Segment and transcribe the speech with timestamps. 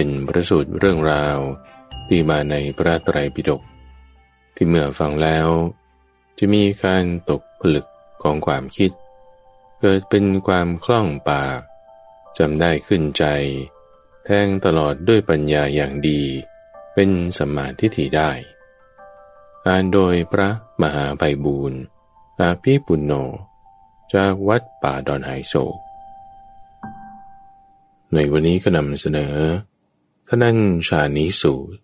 [0.00, 1.38] เป็นประสูตรเรื่องราว
[2.08, 3.62] ที่มาในพระไตรปิฎก
[4.54, 5.48] ที่เมื่อฟังแล้ว
[6.38, 7.86] จะมีการตกผลึก
[8.22, 8.90] ของความคิด
[9.80, 11.60] เกิดเป็นความคล่องปาก
[12.38, 13.24] จำได้ขึ้นใจ
[14.24, 16.22] แทงตลอดด้วยปัญญาอย่างดี
[16.94, 18.30] เป็นสมาธิถิได้
[19.66, 20.48] อ่านโดยพระ
[20.82, 21.80] มหาไพบูรณ์
[22.40, 23.12] อาภีปุณโญ
[24.14, 25.54] จากวัดป่าดอนไฮโซ
[28.12, 29.36] ในวันนี้ก็นำเสนอ
[30.30, 31.80] ขนันชานีสูตร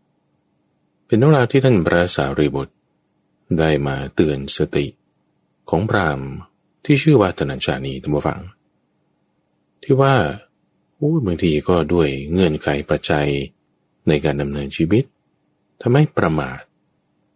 [1.07, 2.75] เป็นเรื่องราวที่ท่านพระสารีบุตร
[3.59, 4.87] ได้มาเตือนสติ
[5.71, 6.21] ของพราม
[6.85, 8.41] ที่ชื่อว่าธนัญชานีท่านผู้ฟัง
[9.83, 10.15] ที่ว่า
[10.97, 13.29] โอ้บางทีก็ด้วยเงื่อนไขปัจจัย
[14.09, 15.05] ในการดำเนินชีวิต
[15.81, 16.61] ทำให้ประมาท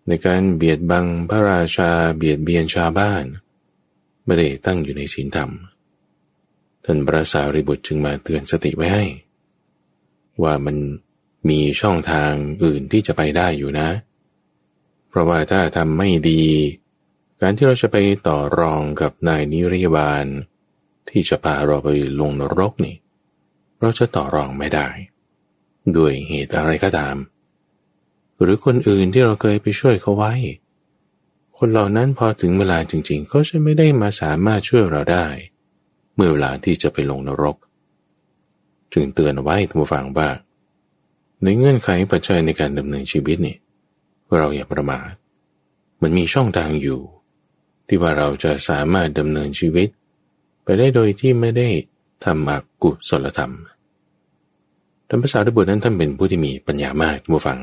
[0.09, 3.25] ในการเบียดบังพระราชาเบียดเบียนชาวบ้าน
[4.25, 5.51] ไม่ได้ตั้งอยู่ในศีลธรรม
[6.85, 9.05] ท่านพระสารีบุตรจึงมาเตือนสติไว้ให้
[10.43, 10.77] ว่ามัน
[11.49, 12.33] มีช่องทาง
[12.65, 13.89] อื่นที่จะไปได้อยู่นะ
[15.09, 16.45] เพราะว่าถ้าทำไม่ดี
[17.41, 17.97] การที่เราจะไป
[18.29, 20.27] ต่อรองกับนายนิริบาล
[21.11, 21.89] ที่จะพาเราไป
[22.21, 22.97] ลงนรกนี่
[23.81, 24.89] เราจะต่อรองไม่ได้
[25.97, 27.17] ด้วยเหตุอะไรก็ตาม
[28.41, 30.33] หรือคนอื่นที่เราเคยไปช่วยเขาไว้
[31.59, 35.27] คนเหล่านั้นพอถึงเวลาจริงๆก็จะไม่ได้มาสามารถช่วยเราได้
[36.15, 37.57] เมื่อเวลาที่จะไปลงนรก
[38.93, 40.29] จึงเตือนไว้ท่านผู้ฟังว่า
[41.43, 43.57] ในเงื่อนไขปัจจัยในการดำเนินชีวิตนี่
[44.37, 45.11] เราอย่าประมาท
[46.03, 47.01] มันมีช่องทางอยู่
[47.89, 49.89] ที่ว่าเราจะสามารถดำเนินชีวิต
[50.65, 51.69] ไปได้โดยที่ไม่ได้
[52.25, 52.53] ทำอ
[52.83, 53.55] กุศลธรรม
[55.09, 57.59] ธรรมภาษาดบุตรนั้นท่านเป็นผู้ที่มีปัญญามากท่านผู้ฟัง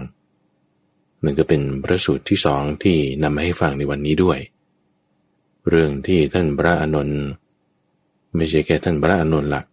[1.24, 4.40] นั่นก็เป็นพระสูตรที่สองที่นำมาให้ฟังในวันนี้ด้วย
[5.70, 7.22] เรื่องที่ท่านพระอานนท์
[8.36, 9.66] ไม่ใช่แค่ท่านพระอานนท์หลัก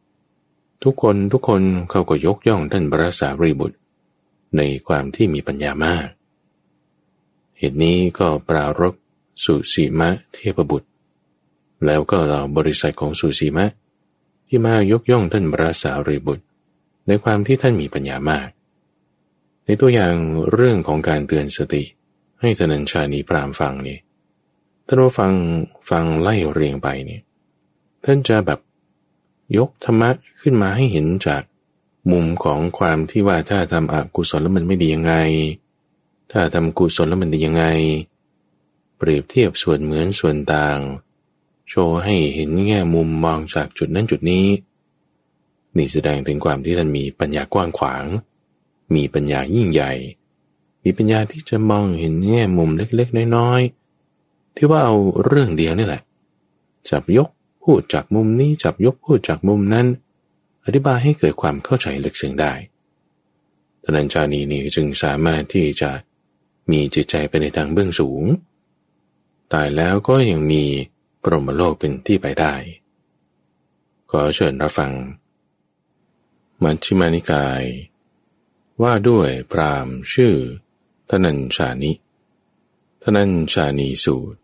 [0.84, 3.78] ทุกคนทุกคนเขาก็ยกย่องท่านพระสารีบุตร
[4.56, 6.06] ในความที่มีปัญญามาก
[7.58, 8.94] เหตุนี้ก็ปรารบ
[9.44, 10.88] สุสีมะเทพบุตร
[11.86, 13.66] แล้วก็เราบริษัทของสุสีมะ
[14.48, 16.44] ที่มายกย่องท่านพระสารีบุตร
[17.06, 18.48] ในความที่ท่านมีปัญญามาก
[19.64, 20.14] ในตัวอย่าง
[20.52, 21.82] เรื่องของการเตือนสติ
[22.40, 23.98] ให้ธนัญชานีพรามฟังนี่
[24.86, 25.32] ท่านผู้ฟัง
[25.90, 27.20] ฟังไล่เรียงไปนี่
[28.04, 28.60] ท่านจะแบบ
[29.56, 31.42] ยกธรรมะขึ้นมาให้เห็นจาก
[32.10, 35.14] มุมของความที่ว่าถ้าทำอกุศลแล้วมันไม่ดียังไง
[36.32, 37.64] ถ้าทำกุศลแล้วมันดียังไง
[38.96, 40.78] เปรียบเทียบส่วนเหมือนส่วนต่าง
[41.68, 44.46] โชว์ให้เห็นแง่มุมมองจากจุดนั้นจุดนี้
[45.76, 48.04] นี่แสดงถึงความที่ท่านมีปัญญากว้างขวาง
[48.94, 49.92] มีปัญญายิ่งใหญ่
[50.84, 56.02] มีปัญญาที่จะมองเห็นแง่มุมเล็กๆน้อยๆที่ว่าเอาเรื่องเดียวนี่แหละ
[56.90, 57.28] จับยก
[57.62, 59.86] พูดจากมุมนี้จับยกพูดจากมุมนั้น
[60.64, 62.52] อธิบายให้เกิดความเข้าใจลึกซึ้งได้
[63.84, 65.90] ทนัญชานีนี้จึงสามารถที่จะ
[66.70, 68.22] มีจิตใจไปในทางเบื้องสูง
[69.52, 70.64] ตายแล้วก็ยังมี
[71.22, 72.54] ปรมโลกเป็นที่ไปได้
[74.12, 74.92] ก็เชิญรับฟัง
[76.62, 77.62] มัชฌิมานิกาย
[78.82, 80.34] ว่าด้วยพรามชื่อ
[81.10, 81.92] ทนัญชานิ
[83.02, 84.41] ทนัญชานีสูตร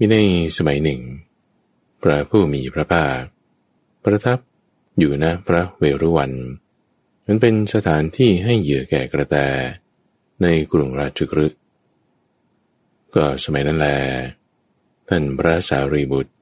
[0.00, 0.16] มีใน
[0.56, 1.00] สมัยหนึ่ง
[2.02, 3.20] พระผู้มีพระภาค
[4.04, 4.38] ประทับ
[4.98, 6.32] อยู่ณพระเวรุวัน
[7.26, 9.36] มันเป็นสถานที่ให้เหยื่อแก่กระแต
[10.42, 11.58] ในกรุงราชกฤห์
[13.14, 13.88] ก็สมัยนั้นแล
[15.08, 16.32] ท่านพระสารีบุตร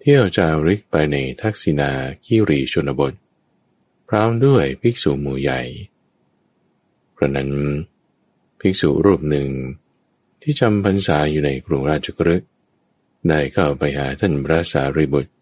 [0.00, 1.90] เที่ยวจาริกไปในทักษิณา
[2.24, 3.12] คีรีชนบท
[4.08, 5.60] พร้อมด้วยภิกษุหมู่ใหญ่
[7.16, 7.50] พระนั้น
[8.60, 9.48] ภิกษุรูปหนึ่ง
[10.42, 12.48] ที่จำพรรษาอยู่ในกรุงราชกฤห์
[13.26, 15.32] ได้เข้าไปหาท่านพระสารีบุตร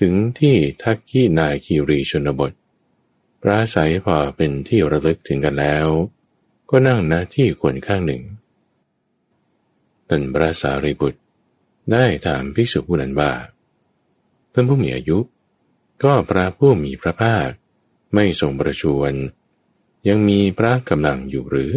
[0.00, 2.52] ถึงที่ทักขีนาคีรีชนบท
[3.42, 5.86] พระสายพอเป็นที่ระลึกถึงกันแล้ว
[6.70, 8.22] ก็นั่งณที่ควรข้างหนึ่ง
[10.08, 11.20] ท่านพระสารีบุตร
[11.92, 13.32] ได้ถามภิกษุผู้นั้นว่า
[14.52, 15.18] ท่านผู้มีอายุ
[16.04, 17.48] ก็พระผู้มีพระภาค
[18.14, 19.14] ไม่ทรงประชวร
[20.08, 21.72] ยังมีพระกำลังอยู่หรือ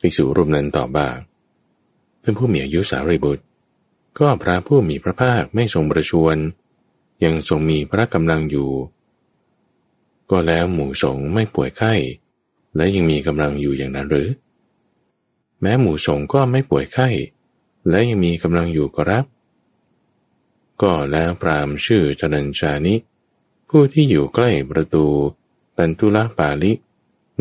[0.00, 1.08] ภิกษุรูปนั้นตอบบ่า
[2.22, 3.44] ท่านผู้มีอายุสารีบุตร
[4.18, 6.36] ก็พระผู้มีพระภาคไม่ทรงประชวร
[7.24, 8.70] ยังทรงมีพระกำลังอยู่
[10.30, 11.94] ก็แล้วหมู่สงฆ์ไม่ป่วยไข้
[12.76, 14.28] และยังมีกำลังอยู่อย่างนั้นหรือ
[15.60, 17.08] แม้หมู่สงฆ์ก็ไม่ป่วยไข้
[17.88, 19.24] และยังมีกำลังอยู่ก็รับ
[20.82, 22.94] ก็แล้วพรามชื่อจนัญชานิ
[23.68, 25.06] ผู้ที่อยู่ใกล้ประตู
[25.76, 26.72] ตันตุลปาลิ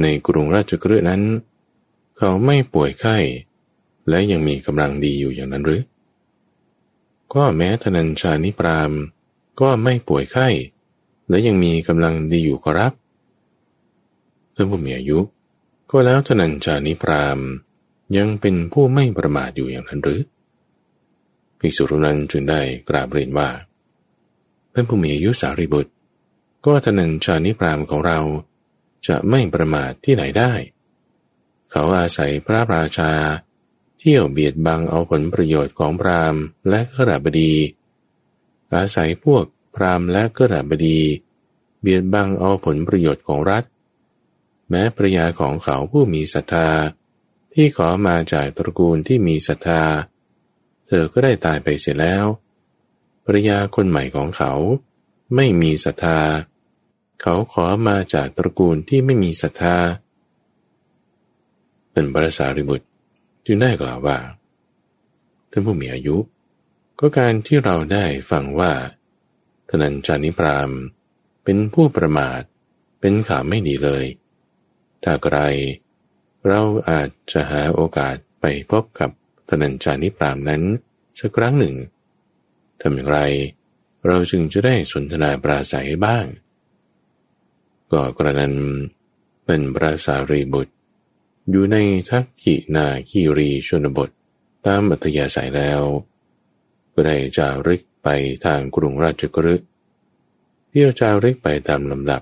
[0.02, 1.22] ในกรุงราชกฤห์นั้น
[2.18, 3.18] เขาไม่ป่วยไข้
[4.10, 5.82] และยังมีกำลังดีอยู่อย่างนั้นหรือ
[7.34, 8.92] ก็แม้ธนัญชานิปราม
[9.62, 10.48] ก็ไม่ป่วยไข้
[11.30, 12.94] และยังมีกำลังดีอยู่ก็รับ
[14.54, 15.20] เรื่องผู้มีอายุ
[15.92, 17.40] ก็แล้วธนัญชานิปราม
[18.18, 20.22] ยังเป็นผู้ไม่ประมาทอยู่อย่างนั้นหรือ
[21.60, 23.50] ภิกษุรุนั้นจึงได้กราบเรียนว่า
[24.70, 25.92] เพื่อนผู้มีอายุสารีบุตร
[26.66, 28.20] ก็ธนัญชานิปรามของเรา
[29.08, 30.54] จะไม่ประมาทที่ไหนได้
[31.72, 33.12] เขาอาศัยพระราชา
[34.10, 36.36] ที่ยวเบียดบังเอาผลประโยชน์ของพราม
[36.70, 37.54] และขราบดี
[38.74, 39.44] อาศัยพวก
[39.76, 41.00] พราหมณ์และกระบดี
[41.82, 43.64] เบียดบังเอาผลประโยชน์ของรัฐ
[44.70, 46.70] แม้ปรยาของเขาผู้มีศรัทธา
[47.54, 49.84] ที่ขอมาจากตระกูลที่มีศรัทธา
[50.88, 52.26] เธอก็ได้ตายไปเสียแล้ว
[53.26, 54.52] ปรยาคนใหม่ของเขา
[55.36, 56.20] ไม่มีศรัทธา
[57.22, 59.78] เขาขอมาจากตระกูลที่ไม่มีศรัทธา
[61.92, 62.88] เป็นบรสาริบุตร
[63.46, 64.18] จึงได้กล่าวว่า
[65.52, 66.18] ท่านผู้มีอายุ
[67.00, 68.74] ก็การที่เราได้ฟังว่า
[69.70, 70.72] ทนัญชานิพราม
[71.44, 72.42] เป็นผู้ประมาท
[73.00, 74.06] เป็นข่าวไม่ดีเลย
[75.04, 75.38] ถ้าใคร
[76.48, 79.10] เราอาจจะหาโอกาสไปพบกับ
[79.50, 80.64] ทนัญชานิพรามนั้น
[81.20, 81.76] สักครั้งหนึ่ง
[82.82, 83.20] ทำอย่างไร
[84.08, 86.26] เราจึงจะได้สนทนาปราศัยบ้าง
[87.92, 88.56] ก็กระนั้น
[89.46, 90.74] เป็นปราสารีบุตร
[91.50, 91.78] อยู่ใน
[92.10, 94.10] ทักกินาคีรีชนบท
[94.66, 95.82] ตามอัธยาศัยแล้ว
[96.94, 98.08] ก็ได้จาริกไป
[98.46, 99.68] ทางกรุงราชกฤห์
[100.70, 102.22] เที่ยวจาริกไปตามลำดับ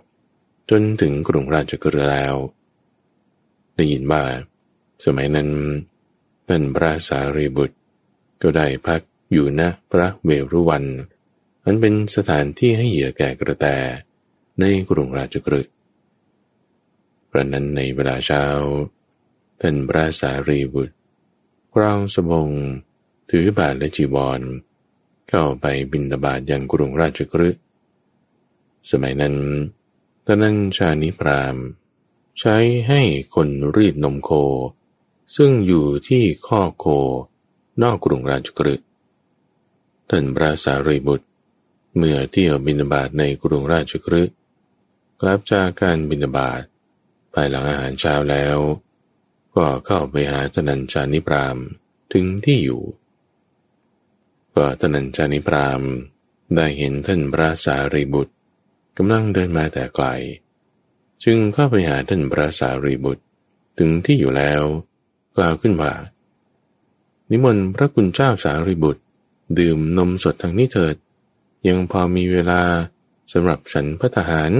[0.69, 2.35] จนถึงกรุงราชกฤห์แล้ว
[3.75, 4.23] ได้ยินว่า
[5.05, 5.49] สมัยนั้น
[6.45, 7.77] เป็นพระสารีบุตร
[8.41, 9.61] ก็ได้พักอยู่ณ
[9.91, 10.83] พระเวรุวัน
[11.65, 13.65] อันเป็นสถานที่ให้เหยื่อแก่กระแต
[14.59, 15.73] ในกรุงราชกฤห์
[17.29, 18.43] พระนั้นในเวลาเช้า
[19.65, 20.95] ท่านพระสารีบุตร
[21.73, 22.49] ครองสบง
[23.29, 24.41] ถือบาทและจีวร
[25.29, 27.61] เข้าไปบินตบาทยังกรุงราชกฤห์
[28.91, 29.35] สมัยนั้น
[30.25, 31.55] ตนันชานิพราม
[32.39, 32.57] ใช้
[32.87, 33.01] ให้
[33.35, 34.31] คนรีดนมโค
[35.35, 36.85] ซึ่งอยู่ที่ข้อโค
[37.81, 38.87] นอกกรุงราชกฤห์
[40.09, 41.27] ท่านพระสารีบุตร
[41.97, 44.35] เมื่อเที่ยวบินบาตในกรุงราชกฤห์
[45.21, 46.61] กลับจากการบินบาต
[47.33, 48.59] ภายหลังอาหารเช้าแล้ว
[49.55, 51.57] ก็เข้าไปหาตนันชานิพราม
[52.13, 52.83] ถึงที่อยู่
[54.55, 55.81] ก็ตนัญชานิพราม
[56.55, 58.33] ได้เห็นท่านพระสารีบุตร
[58.97, 60.05] กำลังเดินมาแต่ไกล
[61.23, 63.23] จึงเข้าไปหาท่านพระสารีบุตร
[63.77, 64.63] ถึงที่อยู่แล้ว
[65.37, 65.93] กล่าวขึ้นว่า
[67.29, 69.01] นิมนต์พระคุณเจ้าสารีบุตร
[69.59, 70.95] ดื่มนมสดทางนี้เถิด
[71.67, 72.61] ยังพอมีเวลา
[73.31, 74.51] สำหรับฉันพระทหาร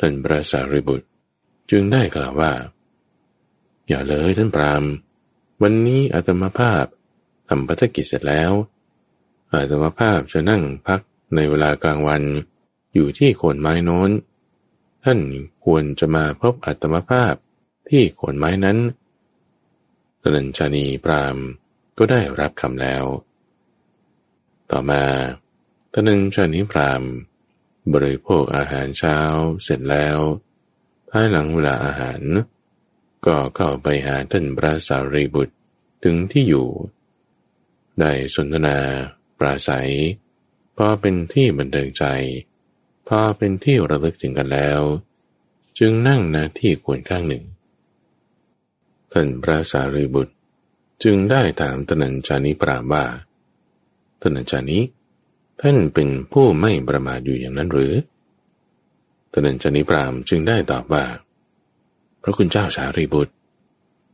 [0.00, 1.06] ท่านพระสารีบุตร
[1.70, 2.52] จึงได้กล่าวว่า
[3.92, 4.84] อย่าเลยท่านพราม
[5.62, 6.84] วันนี้อาตมาภาพ
[7.48, 8.52] ทำพัฒกิจเสร็จแล้ว
[9.52, 11.00] อาตมาภาพจะนั่งพัก
[11.34, 12.22] ในเวลากลางวัน
[12.94, 14.10] อยู่ที่โคนไม้โน้น
[15.04, 15.20] ท่าน
[15.64, 17.34] ควรจะมาพบอัตมาภาพ
[17.88, 18.78] ที่โคนไม้นั้น
[20.22, 21.36] ตนัญชานีปราม
[21.98, 23.04] ก็ได้รับคำแล้ว
[24.70, 25.04] ต่อมา
[25.92, 27.02] ตนัญชานีพราม
[27.92, 29.18] บริโภคอาหารเช้า
[29.62, 30.18] เสร็จแล้ว
[31.10, 32.22] ภายหลังเวลาอาหาร
[33.26, 35.54] ก็เข้าไปหาท่านพระสารีบุตร
[36.04, 36.68] ถึงที่อยู่
[38.00, 38.78] ได้สนทนา
[39.38, 39.90] ปราศัย
[40.76, 42.04] พอเป็นที่บันเทิงใจ
[43.08, 44.80] พอเป็นที่ระลึกถึงกันแล้ว
[45.78, 47.44] จึงนั่งณที่ควรข้างหนึ่ง
[49.12, 50.34] ท่านพระสารีบุตร
[51.02, 53.04] จึงได้ถามตนัญชานิปรามว่า
[54.22, 54.78] ตนัญชานิ
[55.60, 57.94] ท่านเป็นผู้ไม่ประมาทอยู่อย่างนั้นหรือ
[59.32, 61.04] ตนัญชานิปรามจึงได้ตอบว่า
[62.22, 63.32] พระคุณเจ้าสารีบุตร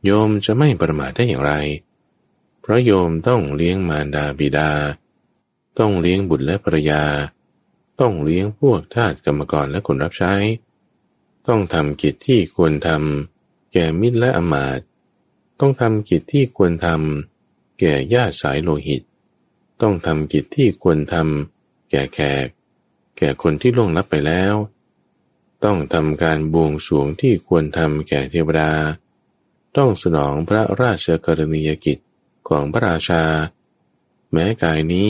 [0.05, 1.53] โยมจะไม่ประมาทได้อย่างไร
[2.61, 4.71] เพราะโยมต้องเลี้ยงมารดาบิดา
[5.79, 7.03] ต้องเลี้ยงบุตรและภรรยา
[7.99, 10.33] ต้องเลี้ยงพวกทาสกรรมกรและคนรับใช้
[11.47, 14.79] ต้องทำกิจที่ควรทำแก่มิตรและอมาต
[15.59, 19.01] ต้องทำกิจที่ควรทำแก่ญาติสายโลหิต
[19.81, 22.47] ต้องทำกิจที่ควรทำแก่แขก
[23.17, 24.53] แก่คนที่ล่วงลับไปแล้ว
[25.63, 28.71] ต้องทำการบวงสรวงที่ควรทำแก่เทวดา
[29.77, 31.97] ต้องสนองพระราชกรณียกิจ
[32.49, 33.23] ของพระราชา
[34.31, 35.09] แม้กายนี้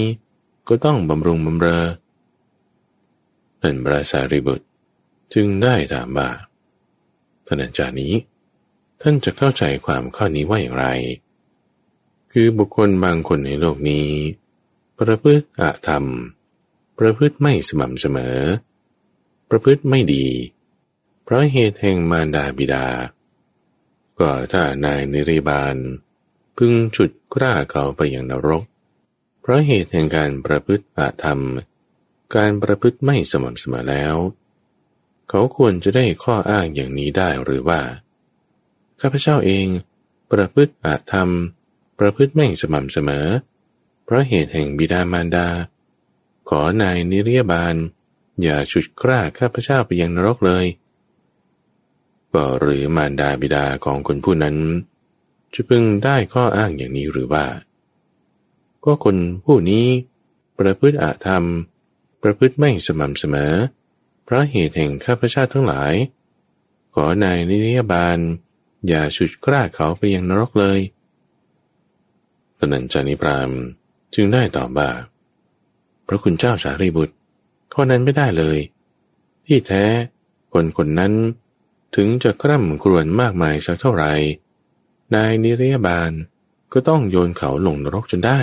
[0.68, 1.86] ก็ต้องบำรุงบำเรอ
[3.62, 4.66] ท่านพระสารีบุตร
[5.34, 6.30] จึงได้ถามว่า
[7.46, 8.14] ท่านอาจารย์นี้
[9.02, 10.88] ท่านจะเข้าใจความข้อนี้ว่าอย่างไร
[12.32, 14.10] คือบุคคลบางคนในโลกนี้
[14.98, 16.06] ประพฤติอาธรรม
[16.98, 18.38] ประพฤติไม่สม่ำเสมอ
[19.50, 20.26] ประพฤติไม่ดี
[21.24, 22.88] เพราะเหตุแห่งมารดาบิดา
[24.20, 25.76] ก็ถ้านายนิริบาล
[26.58, 28.64] พึงฉุดกล้าเขาไปอย่างนรก
[29.42, 31.42] เพราะเหตุแห่งการประพฤติอาธรรม
[32.36, 34.16] การประพฤติไม่สม่ำเสมอแล้ว
[35.30, 37.82] เขาควรจะได้ข้ออ้างอย่างนี้ได้หรือว่า
[39.02, 39.68] ข้าพเจ้าเอง
[40.32, 41.30] ประพฤติอาธรรม
[42.00, 43.28] ประพฤติไม่สม่ำเสมอ
[44.04, 45.48] เพราะเหตุแห่งบิดามารดา
[46.50, 47.76] ขอนายนิริยบาล
[48.44, 50.66] อย่าฉุดกล้าข้าพเจ้าไปยังนรกเลย
[52.34, 54.58] ก็หรือมารดาบิดาของคนผู้นั้น
[55.54, 57.46] จะพึงได้ข้ออ้างอย่างนี้หรือว่า
[58.84, 59.86] ก็คนผู้นี้
[60.58, 61.46] ประพฤติอาธรรม
[62.22, 63.54] ประพฤติไม่สม่ำเสมอ
[64.24, 65.94] เพราะเหตุแห่งข้าพเจ้าทั้งหลาย
[66.94, 68.18] ขอนายนิยบาล
[68.88, 70.80] อย่าฉุดกล้าเขาไปยังนรกเลย
[72.60, 73.52] ตนันจานิพราม
[74.16, 74.90] จึงได้ตอบว่า
[76.08, 77.17] พระคุณเจ้าสารีบุตร
[77.74, 78.58] ข้อนั้นไม่ได้เลย
[79.46, 79.86] ที่แท้
[80.54, 81.14] คนคนนั้น
[81.96, 84.12] ถึงจะคร่ำครวญมากมายสักเท่าไหร่
[85.16, 86.12] นายนิรยบาล
[86.74, 88.40] ก็ต้องโยนเขาลงนรกจนได้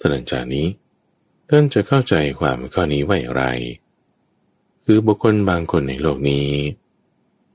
[0.00, 0.66] ตนันจานี้
[1.48, 3.44] ท่านจะเข้าใจความข้อนี้ว่าอย่างไร
[4.84, 6.48] คือบุคคลบางคนในโลกนี้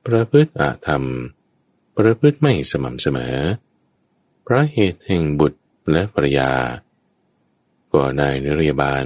[0.06, 1.04] ประพฤติอาธรรม
[1.98, 3.38] ประพฤติไม่สม่ำเสมอ
[4.44, 5.60] เพราะเหตุแห่งบุตร
[5.92, 6.52] และภรยา
[7.92, 9.06] ก็นายนิริยบาล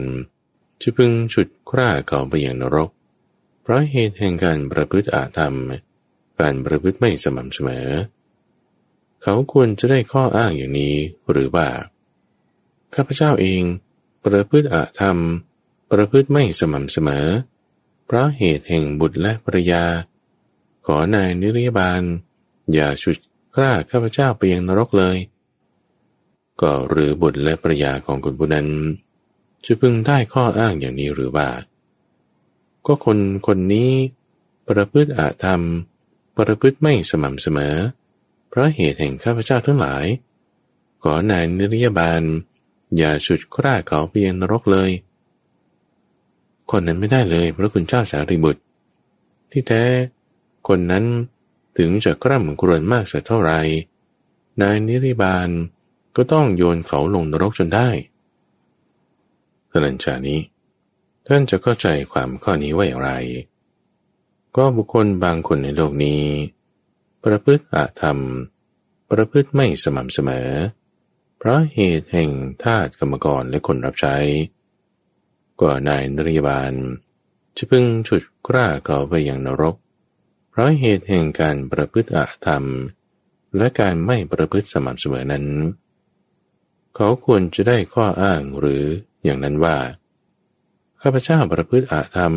[0.81, 2.89] จะพึงฉุดคร่าเขาไปอย่างนรก
[3.61, 5.55] เพราะเหตุแห่งการประพฤติอาธรรม
[6.39, 7.87] การประพฤติไม่สม่ำเสมอ
[9.23, 10.95] เขาควรจะได้ข้ออ้างอย่างนี้
[11.31, 11.67] หรือว่า
[12.95, 13.61] ข้าพเจ้าเอง
[14.25, 15.17] ประพฤติอาธรรม
[15.91, 17.27] ประพฤติไม่สม่ำเสมอ
[18.05, 19.83] เพราะเหตุแห่งบุตรและภรยา
[20.85, 22.01] ขอนายนิรยบาล
[22.73, 23.17] อย่าฉุด
[23.55, 25.17] กล้าข้าพเจ้าไปยังนรกเลย
[26.61, 28.67] ก็หรือบุตรและภรยาของคนผู้นั้น
[29.65, 31.49] จะพึงได้ข้ออ้างอย่างนี้หรือว่า
[32.85, 33.91] ก็คนคนนี้
[34.67, 35.61] ประพฤติอาธรรม
[36.37, 37.75] ประพฤติไม่สม่ำเสมอ
[38.49, 40.05] เพราะเหตุแห่งข้าพเจ้าทั้งหลาย
[41.03, 42.21] ขอนายนิรยบาล
[42.97, 44.91] อย่าฉุดกล้าเขาไปยังนรกเลย
[46.71, 48.61] คนนั้นไม่ได้เลยพระคุณเจ้าสารีบุตร
[49.51, 49.83] ที่แท้
[50.67, 51.05] คนนั้น
[51.77, 53.59] ถึงจะกร่ำกรวนมากสักเท่าไหร่
[54.61, 55.49] นายนิริบาล
[56.15, 57.89] ก็ต้องโยนเขาลงนรกจนได้
[59.75, 60.41] ท่านจานี้
[61.27, 63.11] ท่านจะเข้าใจความข้อนี้ว่าอย่างไร
[64.55, 66.23] ก็บุคคลบางคนในโลกนี้
[67.23, 68.19] ประพฤติอาธรรม
[69.11, 70.49] ประพฤติไม่สม่ำเสมอ
[71.37, 72.31] เพราะเหตุแห่ง
[72.63, 74.17] ทาตกรรมกรและคนรับใช้
[75.61, 76.73] กว่านายนริบาล
[77.57, 79.75] จะพึงฉุดกล้าเขาไปอย่างนรก
[80.49, 82.63] เพราะเหตุแห่งการประพฤติอาธรรม
[83.57, 85.45] และการไม่ประพฤติสม่ำเสมอนั้น
[86.95, 88.83] เขาควรจะได้ข้ออ้างหรือ
[89.25, 89.77] อย่างนั้นว่า
[91.01, 92.33] ข้าพเจ้าประพฤติอาธรรม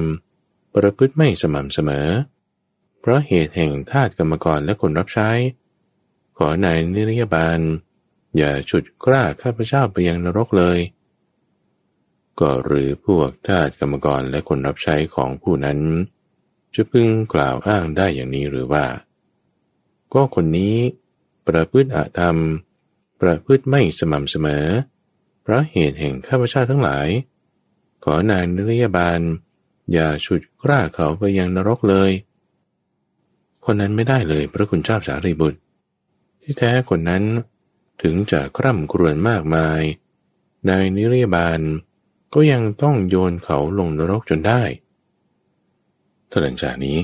[0.74, 2.08] ประพฤติไม่สม่ำเสมอ
[3.00, 5.30] เพราะเหตุแห่งทาสกรรมกรและคนรับใช้
[6.38, 7.60] ขอนายนิรยบาล
[8.36, 10.78] อย่าฉุดกล้าข้าพเจ้าไปยังนรกเลย
[12.40, 15.78] ก็หรือพวกทาสกรรมกรและคนรับใช้ของผู้นั้น
[16.74, 18.86] จะพึงกล่าวอ้างได้อย่างนี้หรือว่า
[20.12, 20.76] ก็คนนี้
[21.46, 22.36] ประพฤติอาธรรม
[23.20, 24.66] ประพฤติไม่สม่ำเสมอ
[24.96, 27.08] เพราะเหตุแห่งข้าพเจ้าทั้งหลาย
[28.04, 29.20] ขอนายนิรยบาล
[29.92, 32.10] อย่าฉุดกล้าเขาไปยังนรกเลย
[33.64, 35.60] คนนั้นไม่ได้เลยพระคุณเจ้าสารีบุตร
[36.42, 37.24] ที่แท้คนนั้น
[38.02, 39.80] ถึงจะคร่ำครวญมากมาย
[40.68, 41.60] นายนิรยบาล
[42.34, 44.62] ก็ยังต้องโยนเขาลงนรกจนได้
[46.30, 46.98] ถ้าหลังจากนี้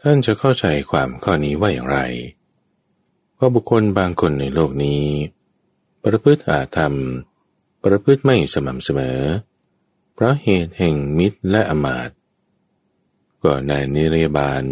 [0.00, 1.98] ท่านจะเข้าใจความข้อนี้ว่าอย่างไร
[3.38, 5.04] ว่าบุคคลบางคนในโลกนี้
[6.02, 6.94] ประพฤติอาธรรม
[7.84, 9.20] ประพฤติไม่สม่ำเสมอ
[10.14, 12.10] เพราะเหตุแห่งมิตรและอมาต
[13.42, 14.64] ก็ในนิเรบาล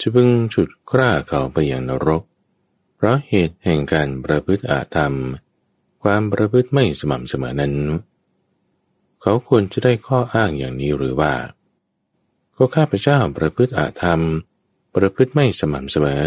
[0.00, 2.22] จะพึงฉุดกล้าเขาไปอย่างนรก
[2.96, 5.14] เพราะเหตุแห่งการประพฤติอาธรรม
[6.02, 7.74] ความประพฤติไม่สม่ำเสมอนั้น
[9.20, 11.34] เขาควรจะได้ข้ออ้างอย่างนี้หรือว่า
[12.56, 14.20] ก็ข้าพเจ้าประพฤติอาธรรม
[14.94, 16.24] ประพฤติไม่สม่ำเสมอ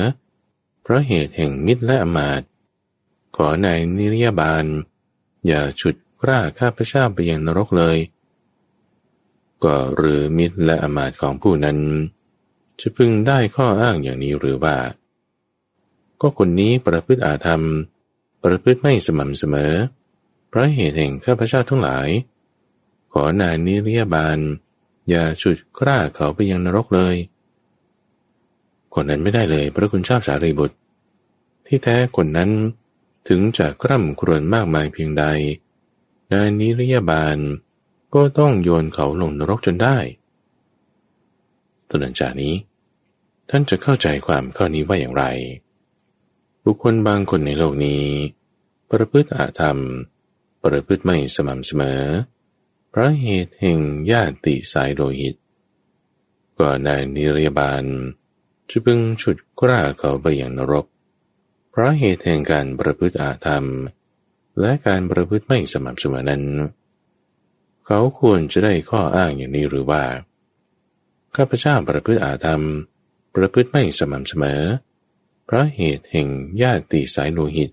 [0.82, 2.42] เพราะเหตุแห่งมิตรและอมาต
[3.36, 4.66] ขอนายนิรยาบาล
[5.48, 7.98] อย่าฉุดกล้าข้าพเจ้าไปยังนรกเลย
[9.63, 11.77] ก็หรือมิตรและอมาตของผู้นั้น
[12.80, 14.77] จะพึงได้ข้ออ้างอย่างนี้หรือว่า
[16.22, 17.63] ก็คนนี้ประพฤติอาธรรม
[18.44, 19.74] ประพฤติไม่สม่ำเสมอ
[20.48, 22.08] เพราะเหตุแห่งข้าพเจ้าทั้งหลาย
[23.13, 24.38] ขอนายนิริยบาล
[25.10, 27.16] อย่าฉุดกล้าเขาไปยังนรกเลย
[28.94, 30.77] คนนั้นไม่ได้เลยพระคุณชอบสารีบุตร
[31.68, 32.50] ที่แท้คนนั้น
[33.28, 35.26] ถึงจะกร่ำครวญมากมายเพียงใด
[36.30, 37.38] ในนิรยาบาล
[38.16, 39.98] ก็ต้องโยนเขาลงนรกจนได้
[41.90, 42.54] ตนันจากนี้
[43.50, 45.26] ท่านจะเข้าใจความข้อนี้ว่าอย่างไร
[46.64, 48.04] บุคคลบางคนในโลกนี้
[48.90, 49.78] ประพฤติอาธรรม
[50.64, 52.02] ประพฤติไม่สม่ำเสมอ
[52.90, 53.80] เพราะเหตุแห่ง
[54.12, 55.36] ญาติสายโลหิต
[56.58, 57.84] ก็นายนิรยาบาล
[58.70, 60.86] จะพึงฉุดกล้าเขาไปอย่างนรก
[61.80, 63.66] ราะเหตุแห่งการประพฤติอาธรรม
[64.60, 66.44] และการประพฤติไม่สม่ำเสมอนั้น
[67.86, 70.04] เขาควรจะได้ข้ออ้างอย่างนี้หรือว่า
[71.36, 72.64] ข้าพเจ้าประพฤติอาธรรม
[73.36, 74.62] ประพฤติไม่สม่ำเสมอ
[75.46, 76.28] เพราะเหตุแห่ง
[76.62, 77.72] ญาติสายโลหิต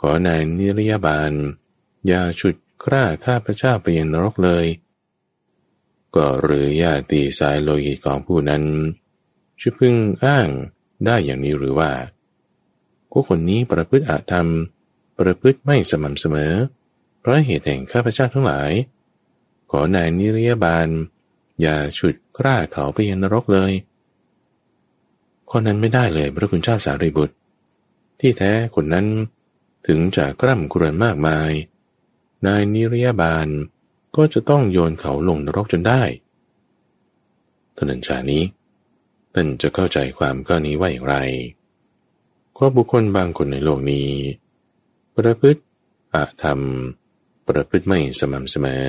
[0.00, 1.32] ขอนายนิรยาบาล
[2.06, 4.66] อย่าฉุดกล้าข้าพเจ้าไปยังนรกเลย
[6.14, 8.64] ก็หรือญาติสายโลหิตของผู้นั้น
[9.60, 9.94] จะพึง
[10.24, 10.48] อ้าง
[11.04, 11.90] ได้อย่างนี้หรือว่า
[13.16, 14.48] ผู้คนนี้ประพฤติอาธรรม
[15.18, 16.52] ประพฤติไม่สม่ำเสมอ
[17.20, 18.72] เพราะเหตุแห่งข้าพเจ้าทั้งหลาย
[19.70, 20.88] ขอนายนิรยาบาล
[21.60, 23.72] อย่าฉุดกล้าเขาไปยังนรกเลย
[25.50, 27.34] คนนั้นไม่ได้เลยพระคุณเจ้าสารีบุตร
[28.20, 29.06] ที่แท้คนนั้น
[29.86, 31.50] ถึงจะกร่ำกรวนมากมาย
[32.46, 33.46] นายนิรยาบาล
[34.16, 36.02] ก็จะต้องโยนเขาลงนรกจนได้
[37.76, 38.42] ท่านันชานี้
[39.34, 41.16] ท่านจะเข้าใจความข้อนี้ว่าอย่างไร
[42.58, 44.10] ก็บุคคลบางคนในโลกนี้
[45.16, 45.62] ประพฤติ
[46.14, 46.60] อาธรรม
[47.48, 48.86] ประพฤติไม่สม่ำเสมอ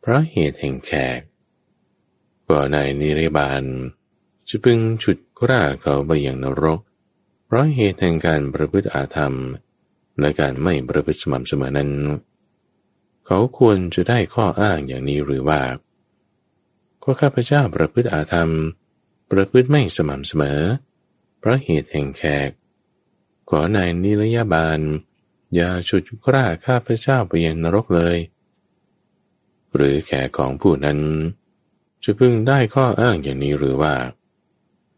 [0.00, 1.20] เพราะเหตุแห่งแขก
[2.48, 3.62] ก็ในนิริบาล
[4.48, 6.80] จะพึงฉุดกล้าเขาไปอย่างนรก
[7.46, 9.34] เพราะเหตุแห่งการประพฤติอาธรรม
[10.20, 11.90] และการไม่ประพฤติสม่ำเสมอนั้น
[13.26, 15.60] เขาควรจะได้ข้ออ้างอย่างนี้หรือว่า
[17.02, 18.50] ก็ข้าพเจ้าประพฤติอาธรรม
[19.30, 20.60] ประพฤติไม่สม่ำเสมอ
[21.38, 22.50] เพราะเหตุแห่งแขก
[23.48, 24.80] ขอนายนิรยาบาล
[25.54, 28.16] อย่าฉุดกล้าข้าพระเจ้าไปยังนรกเลย
[29.74, 30.98] หรือแขกของผู้นั้น
[32.04, 33.94] จะพึงได้ข้ออ้างอย่างนี้หรือว่า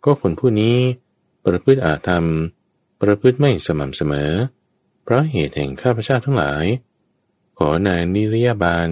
[0.05, 0.77] ก็คนผู้นี้
[1.45, 2.27] ประพฤติอาธรรม
[3.01, 4.33] ประพฤติไม่สม่ำเสมอ
[5.03, 6.65] เพราะเหตุแห่งข้าพเจ้าทั้งหลาย
[7.59, 8.89] ขอนายนิรยาบาล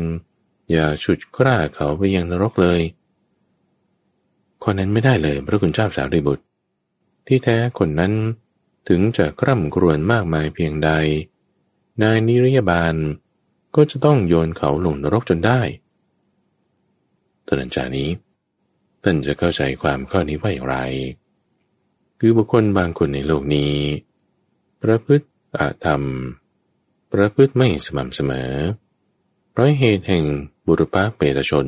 [0.71, 2.81] อย่าฉุดกล้าเขาไปยังนรกเลย
[4.65, 6.45] คนนั้นไม่ได้เลยพระคุณเจ้าสารีบุตร
[7.27, 8.13] ที่แท้คนนั้น
[8.89, 10.91] ถึงจะกร่ำกรวนมากมายเพียงใด
[12.03, 12.95] นายนิรยบาล
[13.75, 15.61] ก็จะต้องโยนเขาลงนรกจนได้
[17.47, 18.11] ท่านจากนี้
[19.03, 20.77] ท่านจะเข้าใจความข้อนี้ว่าอย่างไร
[22.19, 23.75] คือบุคคลบางคนในโลกนี้
[24.83, 25.27] ประพฤติ
[25.59, 26.03] อาธรรม
[27.13, 28.53] ประพฤติไม่สม่ำเสมอ
[29.51, 30.25] เพราะเหตุแห่ง
[30.67, 31.67] บุรุษเปตชน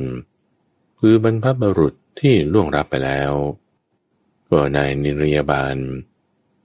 [0.98, 3.32] คือบรรพบุรุษที่ล่วงรับไปแล้ว
[4.50, 5.76] ก็นายนิรยาบาล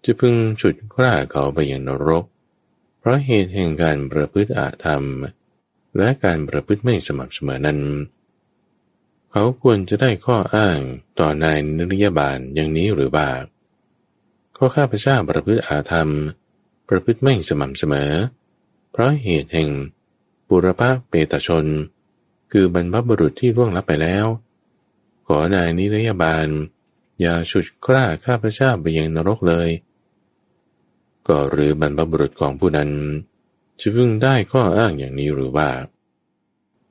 [0.05, 2.25] จะพึงฉุดกล้าเขาไปยังนรก
[2.99, 5.03] เพราะเหตุแห่งการประพฤติอาธรรม
[5.97, 7.79] และการประพฤติไม่สม่ำเสมอนั้น
[9.31, 10.79] เขาควรจะได้ข้ออ้าง
[11.19, 13.33] ต่อนายนิรยบาลอย่างนี้หรือบา
[14.57, 16.09] ข้อข้าพเจ้าประพฤติอาธรรม
[16.89, 18.11] ประพฤติไม่สม่ำเสมอ
[18.91, 19.69] เพราะเหตุแห่ง
[20.47, 21.65] ปุรภาเปตชน
[22.51, 24.25] คือบรรพบุรุษที่ร่วงลับไปแล้ว
[25.27, 26.47] ขอนายนิรยาบาล
[27.21, 29.69] อย่าฉุดกล้าข้าพเจ้าไปยังนรกเลย
[31.27, 32.89] ก็หรือบรรพบุรุษของผู้นั้น
[33.79, 35.69] จะพึงได้ข้ออ้างอย่างนี้หรือว่า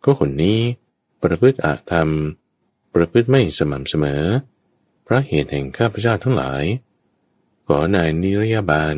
[0.05, 0.59] ก็คนนี้
[1.23, 2.09] ประพฤติอาธรรม
[2.95, 4.23] ประพฤติไม่สม่ำเสมอ
[5.07, 6.65] พระเหตุแห่งข้าพเจ้าทั้งหลาย
[7.67, 8.97] ขอนายนิรยาบาล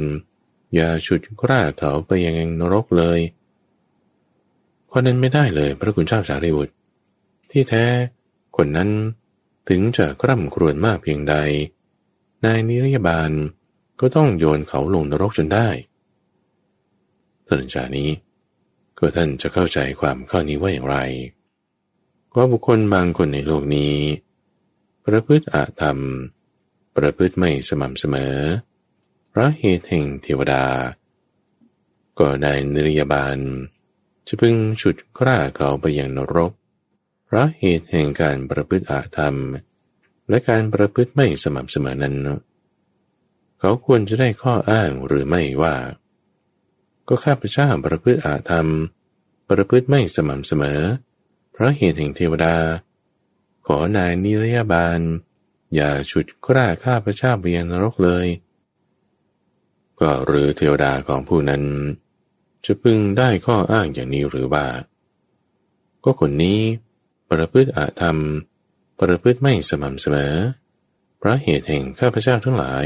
[0.74, 3.20] อย่าฉุดกล้าเขาไปยังนรกเลย
[4.92, 6.74] คนนั้นไม่ได้เลยพระคุณเจ้าสารีบุตร
[7.50, 7.84] ที่แท้
[8.56, 8.90] คนนั้น
[9.68, 11.34] ถึงจะกร่ำครวญมากเพียงใด
[12.44, 13.30] นายนิรยาบาล
[14.00, 15.68] ก็ต้องโยนเขาลงนรกจนได้
[17.46, 18.10] ท่านจากนี้
[18.98, 20.98] ก็ท่านจะเข้าใจความข้อนี้ว่าอย่างไร
[22.36, 23.96] ว่าบุคคลบางคนในโลกนี้
[25.04, 25.98] ประพฤติอาธรรม
[26.96, 28.36] ประพฤติไม่สม่ำเสมอ
[29.30, 30.64] เพราะเหตุแห่งเทวดา
[32.18, 33.38] ก็ในนิรยาบาล
[34.26, 36.52] จะพึงฉุดกล้าเขาไปยังนรก
[37.26, 39.36] เพราะเหตุแห่งการประพฤติอาธรรม
[40.28, 42.16] และการประพฤติไม่สม่ำเสมอนั้น
[43.60, 45.76] เขาควรจะได้ข้ออ้างหรือไม่ว่า
[47.08, 48.68] ก็ข้าพเจ้าประพฤติอาธรรม
[49.48, 50.80] ประพฤติไม่สม่ำเสมอ
[51.52, 52.56] เพราะเหตุแห่งเทวดา
[53.66, 55.00] ขอนายนิรยาบาล
[55.74, 58.26] อย่าฉุดกล้าข้าพเจ้าไปยังนรกเลย
[60.00, 61.62] ก็หรือเทวดาของผู้นั้น
[62.64, 64.66] จะพึงได้ข้ออ้างอย่างนี้หรือว่า
[66.04, 66.58] ก็คนนี้
[67.30, 68.18] ประพฤติอาธรรม
[69.00, 70.34] ประพฤติไม่สม่ำเสมอ
[71.18, 72.84] เพราะเหตุแห่งข้าพเจ้าทั้งหลาย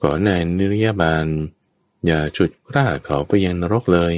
[0.00, 1.26] ขอในนิรยาบาล
[2.06, 4.14] อย่าฉุดกล้าเขาไปยังนรกเลย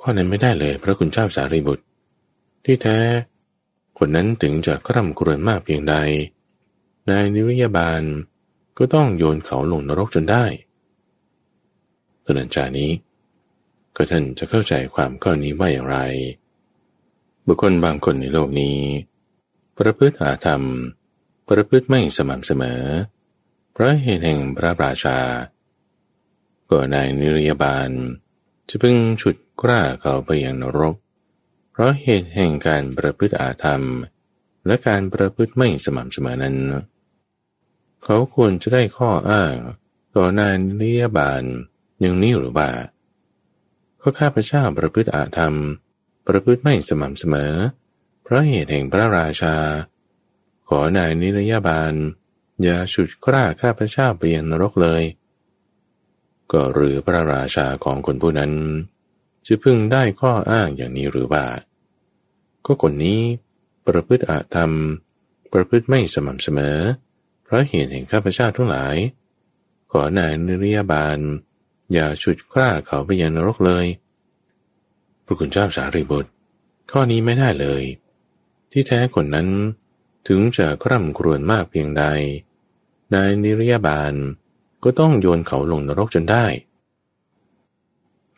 [0.00, 1.84] ข้อนั้นไม่ได้เลยพระคุณเจ้าสารีบุตร
[2.64, 2.98] ที่แท้
[3.98, 5.94] คนนั้นถึงจะคร่ำครวญมากเพียงใด
[7.08, 8.02] นายนิรยาบาล
[8.78, 10.44] ก็ต้องโยนเขาลงนรกจนได้
[12.24, 12.90] ตนันจานี้
[13.96, 15.98] ก็ท่านจะเข้าใจความข้อนี้ว่าอย่างไร
[17.46, 18.78] บุคคลบางคนในโลกนี้
[19.78, 20.62] ประพฤติอาธรรม
[21.48, 22.82] ประพฤติไม่สม่ำเสมอ
[23.78, 25.18] พระเหตุแห่งพระราชา
[26.70, 27.90] ก็นายนิรยาบาล
[28.68, 30.96] จะพึงฉุดกล้าเขาไปยังนรก
[31.72, 33.82] เพราะเหตุแห่งการประพฤติอาธรรม
[34.66, 36.56] และการประพฤติไม่สม่ำเสมอนั้น
[38.04, 39.54] เขาควรจะได้ข้ออ้าง
[40.16, 41.42] ต่อนายนิรยาบาล
[42.00, 42.70] อย่างนี้หรือบ่า
[44.00, 45.54] ก็ข้าพเจ้าประพฤติอาธรรม
[46.26, 47.52] ประพฤติไม่สม่ำเสมอ
[48.22, 49.56] เพราะเหตุแห่งพระราชา
[50.68, 51.94] ขอนายนิรยาบาล
[52.62, 55.02] อย่าฉุดกล้าข้าพเจ้าไปยังนรกเลย
[56.52, 58.52] ก็หรือพระราชาของคนผู้นั้น
[59.46, 61.46] จะพึงได้ข้ออ้างอย่างนี้หรือบ่า
[62.66, 63.20] ก็คนนี้
[63.86, 64.72] ประพฤติอาธรรม
[65.52, 66.78] ประพฤติไม่สม่ำเสมอ
[67.44, 68.96] เพราะเหตุแห่งข้าพเจ้าทั้งหลาย
[69.90, 71.18] ขอนายนิรยาบาล
[71.92, 73.86] อย่าฉุดกล้าเขาไปยังนรกเลย
[75.24, 76.30] พระคุณเจ้าสารีบุตร
[76.90, 77.82] ข้อนี้ไม่ได้เลย
[78.72, 79.48] ที่แท้คนนั้น
[80.26, 82.04] ถึงจะคร่ำครวญมากเพียงใด
[83.14, 84.12] นายนิรยาบาล
[84.84, 86.46] ก็ต้องโยนเขาลงนรกจนได้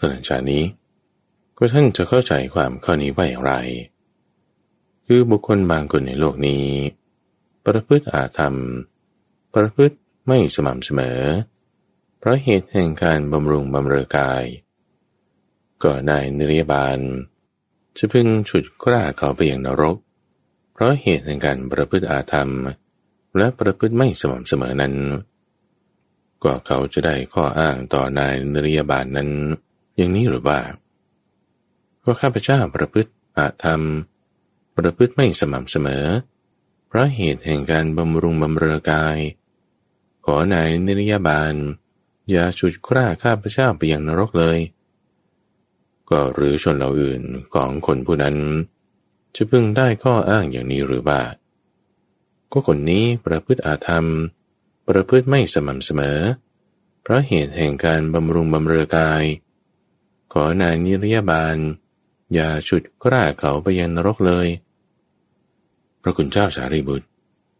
[0.00, 0.64] ขณะจากนี้
[1.57, 3.52] ก็ท่านจะเข้าใจความข้อนี้ว่าอย่างไร
[5.07, 6.66] คือบุคคลบางคนในโลกนี้
[7.66, 8.54] ประพฤติอาธรรม
[9.54, 9.96] ประพฤติ
[10.28, 11.20] ไม่สม่ำเสมอ
[12.18, 14.44] เพราะเหตุแห่งการบำรุงบำเรอกาย
[15.83, 16.98] ก็นายนิรยาบาล
[17.96, 19.96] จะพึงฉุดกล้าเขาไปอย่างนรก
[20.72, 22.50] เพราะเหตุแห่งการประพฤติอาธรรม
[23.38, 24.94] และประพฤติไม่สม่ำเสมอนั้น
[26.42, 29.31] ก็เขาจะได้ข้ออ้างต่อนายนริยบาลนั้น
[29.96, 30.61] อย่างนี้หรือว่า
[32.05, 33.83] ก็ข้าพเจ้าประพฤติอาธรรม
[34.77, 36.07] ประพฤติไม่สม่ำเสมอ
[36.88, 39.18] เพราะเหตุแห่งการบำรุงบำเรอกาย
[40.24, 41.55] ขอนายนริยบาล
[42.31, 44.59] อย่าฉุดคร่าข้าพเจ้าไปยังนรกเลย
[46.11, 47.22] ก็หรือชนเราอื่น
[47.55, 48.37] ของคนผู้นั้น
[49.35, 51.22] จะพึงได้ข้ออ้างอย่างนี้หรือบ่า
[52.52, 54.06] ก็คนนี้ประพฤติอาธรรม
[54.88, 56.18] ประพฤติไม่สม่ำเสมอ
[57.02, 59.24] เพราะเหตุแห่งการบำรุงบำเรอกาย
[60.32, 61.56] ขอนายนิรยาบาล
[62.34, 64.48] อย่าฉุดกล้าเขาไปยังนรกเลย
[66.02, 67.06] พระคุณเจ้าสารีบุตร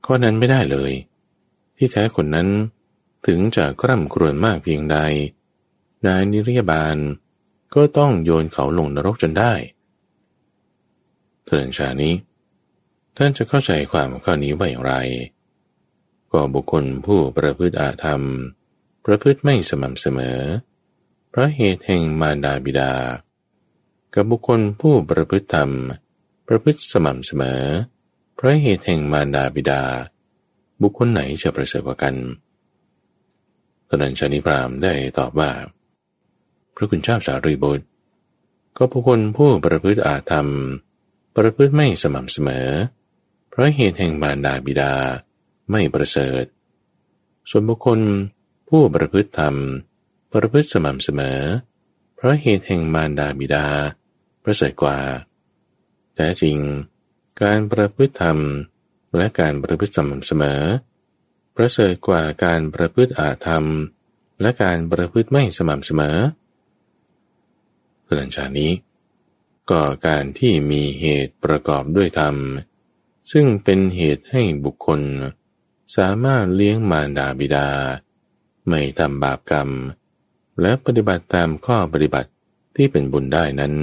[0.07, 0.93] ข้อนั้นไม่ได้เลย
[1.77, 2.49] ที่แท้คนนั้น
[3.27, 4.99] ถึงจะกร่ำกรวนมากเพียงใด
[6.07, 6.97] นายนิรยาบาล
[7.75, 9.53] ก็ต้องโยนเขาลงนรกจนได้
[11.47, 12.15] เถิดชานี้
[13.21, 14.95] ท่านจะเข้าใจความข้อนี้ว่าอย่างไร
[16.33, 18.23] ก็บุคคลผู้ประพฤติอาธรรม
[19.05, 20.41] ประพฤติไม่สม่ำเสมอ
[21.31, 22.93] เพราะเหตุแห่งมารดาบิดา
[24.15, 25.71] กับบุคคลผู้ประพฤติธรรม
[26.49, 27.63] ประพฤติสม่ำเสมอ
[28.35, 29.83] เพราะเหตุแห่งมารดาบิดา
[30.83, 32.15] บุคคลไหนจะประเสริฐกว่ากัน
[33.89, 35.51] ตอนนั้นชานิพรามได้ตอบว่า
[36.75, 37.87] พระคุณเจ้าสารีบุตร
[38.77, 40.49] ก็บุคคลผู้ประพฤติอาธรรม
[41.37, 42.98] ประพฤติไม่สม่ำเสมอพ
[43.59, 44.95] ราะเหตุแห่งบารดาบิดา
[45.71, 46.45] ไม่ประเสริฐ
[47.51, 48.01] ส่วนบุคคล
[48.69, 49.55] ผู้ประพฤติธรรม
[50.33, 51.41] ประพฤติสม่ำเสมอ
[52.15, 53.67] เพราะเหตุแห่งมารดาบิดา
[54.43, 54.99] ประเสริฐกว่า
[56.15, 56.59] แต่จริง
[57.43, 58.39] การประพฤติธรรม
[59.17, 60.63] และการประพฤติสม่ำเสมอ
[61.57, 63.65] ประเสริฐกว่าการประพฤติอาธรรม
[64.41, 66.19] และการประพฤติไม่สม่ำเสมอ
[68.15, 68.73] หลังจากนี้
[69.71, 72.37] ก็การที่มีเหตุประกอบด้วยธรรม
[73.33, 75.01] ซึ่งเป็นเหตุให้บุคคล
[75.97, 77.69] สามารถเลี้ยงมารดาบิดา
[78.69, 79.69] ไม่ทำบาปกรรม
[80.61, 82.31] และปฏิบัติตามข้อปฏิบัติ
[82.77, 83.75] ที่เป็นบุญได้นั้น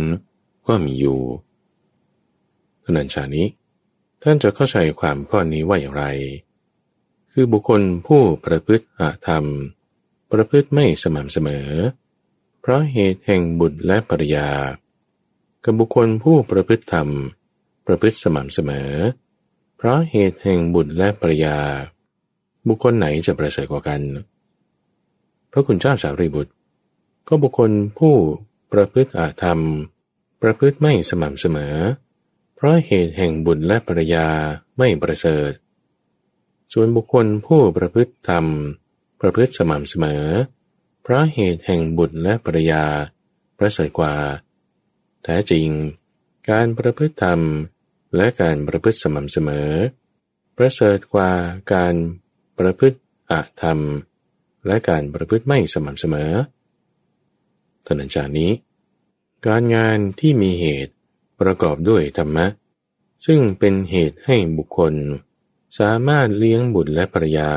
[0.68, 1.20] ก็มีอยู่
[2.86, 3.48] ขณะชานี้
[4.22, 6.06] ท่านจะเข้าใจความข้อนี้ว่าอย่างไร
[7.32, 9.46] คือบุคคลผู้ประพฤติอาธรรม
[10.32, 11.70] ประพฤติไม่สม่ำเสมอ
[12.62, 14.50] เพราะเหตุแห่งบุตรและภรยา
[15.64, 17.10] กับบุคคลผู้ประพฤติธรรม
[17.86, 18.92] ประพฤติสม่ำเสมอ
[19.25, 21.58] เราะเหตุแห่งบุตรและปริยา
[22.68, 24.02] บุคคลไหนจะประเสริฐกว่ากัน
[25.52, 26.54] พระคุณเจ้าสารีบุตร
[27.28, 28.16] ก็บุคคลผู้
[28.72, 29.60] ประพฤติอาธรรม
[30.42, 31.76] ประพฤติไม่สม่ำเสมอ
[32.56, 34.28] เพราะเหตุแห่งบุตรและปริยา
[34.78, 35.52] ไม่ประเสริฐ
[36.74, 38.46] ส่วนบุคคลผู้ประพฤติธรรม
[39.22, 40.24] ประพฤติสม่ำเสมอ
[41.02, 42.86] เพราะเหตุแห่งบุตรและปริยา
[43.58, 44.16] ประเสริฐกว่า
[45.24, 45.68] แท้จริง
[46.50, 47.40] การประพฤติธรรม
[48.16, 49.72] และการประพฤติสม่ำเสมอ
[50.58, 51.32] ประเสริฐกว่า
[51.74, 51.96] การ
[52.58, 53.00] ประพฤติ
[53.32, 53.80] อะธรรม
[54.68, 56.32] และการประพฤติไม่สม่ำเสมอ
[57.86, 58.52] ท่านันจากนี้
[59.48, 60.94] การงานที่มีเหตุ
[61.42, 62.46] ประกอบด้วยธรรมะ
[63.26, 64.94] ซึ่งเป็นเหตุให้บุคคล
[65.80, 67.52] สามารถเลี้ยงบุตรและภรรยา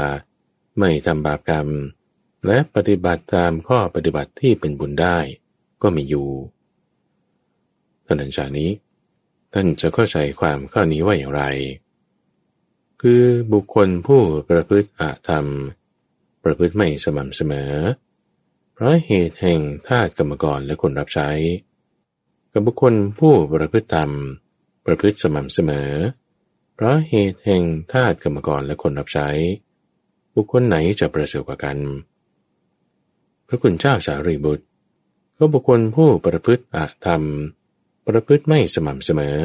[0.78, 1.68] ไม่ทำบาปกรรม
[2.46, 5.18] และปฏิบัติตามข้อปฏิบัติที่เป็นบุญได้
[5.82, 6.28] ก็มีอยู่
[8.06, 8.70] ท่านันจากนี้
[9.52, 11.42] ท่านจะเข้าใจความข้อนี้ว่าอย่างไร
[13.02, 15.46] คือบุคคลผู้ประพฤติอาธรรม
[16.44, 17.72] ประพฤติไม่สม่ำเสมอ
[18.74, 21.30] เพราะเหตุแห่งทาตกรรมกรและคนรับใช้
[22.52, 24.10] กับบุคคลผู้ประพฤติธรรม
[24.86, 25.90] ประพฤติสม่ำเสมอ
[26.74, 29.28] เพราะเหตุแห่งทาตกรรมกรและคนรับใช้
[30.34, 31.78] บุคคลไหนจะประเสริฐกว่ากัน
[33.46, 34.66] พระคุณเจ้าสารีบุตร
[35.38, 37.22] ก็บุคคลผู้ประพฤติอาธรรม
[38.08, 39.38] ประพฤติไม่สม่ำเสมอ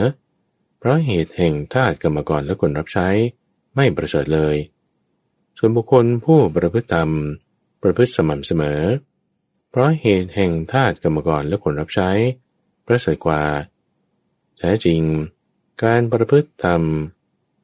[0.79, 3.09] เพราะเหตุแห่งทาตกรรมกรและคนรับใช้
[3.75, 4.55] ไม่ประเสริฐเลย
[5.57, 7.09] ส่วนบุคคลผู้ประพฤติธรรม
[7.81, 8.81] ประพฤติสม่ำเสมอ
[9.69, 12.09] เพราะเหตุแห่งทาตกรรมกรและคนรับใช้
[12.87, 13.43] ประเสริฐกว่า
[14.57, 15.01] แท้จริง
[15.83, 16.81] การประพฤติธรรม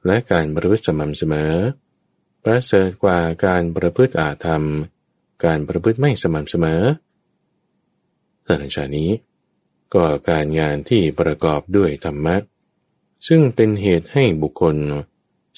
[0.05, 1.53] และการประพฤติสม่ำเสมอ
[2.43, 4.63] ประเสริฐกว่าการประพฤติอาธรรม
[5.45, 6.81] การประพฤติไม่สม่ำเสมอ
[8.43, 9.09] เออในชานี้
[9.93, 12.35] ก็การงานที่ประกอบด้วยธรรมะ
[13.27, 14.75] ซึ่งเป็นเหตุให้บุคคล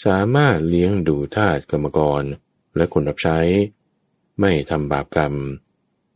[0.06, 2.24] สามารถเลี้ยงดูทาสกรรมกร
[2.76, 3.40] และคนรับใช้
[4.40, 5.34] ไม่ทำบาปกรรม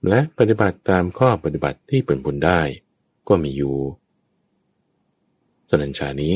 [0.08, 2.62] และปฏิบัติตามข้อปฏิบัติที่เป็นบุญได้
[3.28, 3.76] ก็มีอยู่
[5.70, 6.34] ตนัญชานี้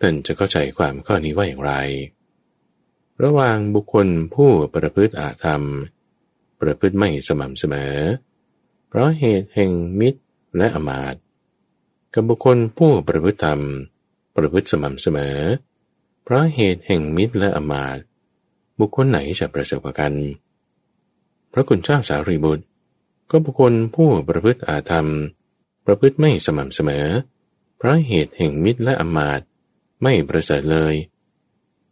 [0.00, 1.72] ท่านจะเข้าใจความข้อนี้ว่าอย่างไร
[3.22, 5.62] ระหว่างบุคคลผู้ประพฤติอาธรรม
[6.60, 7.96] ประพฤติไม่สม่ำเสมอ
[8.88, 10.20] เพราะเหตุแห่งมิตร
[10.56, 11.14] และอมาต
[12.14, 13.60] กับบุคคลผู้ประพฤติธรรม
[14.36, 15.38] ประพฤติสม่ำเสมอ
[16.22, 17.98] เพราะเหตุแห่งมิตรและอมาต
[18.80, 20.14] บุคคลไหนจะประเสริฐกัน
[21.52, 22.64] พระคุณเจ้าสารีบุตร
[23.30, 25.08] ก็บุคคลผู้ประพฤติอาธรรม
[25.86, 27.06] ประพฤติไม่สม่ำเสมอ
[27.76, 29.40] เพราะเหตุแห่งมิตรและอมาต
[30.02, 30.94] ไม่ประเสริฐเลย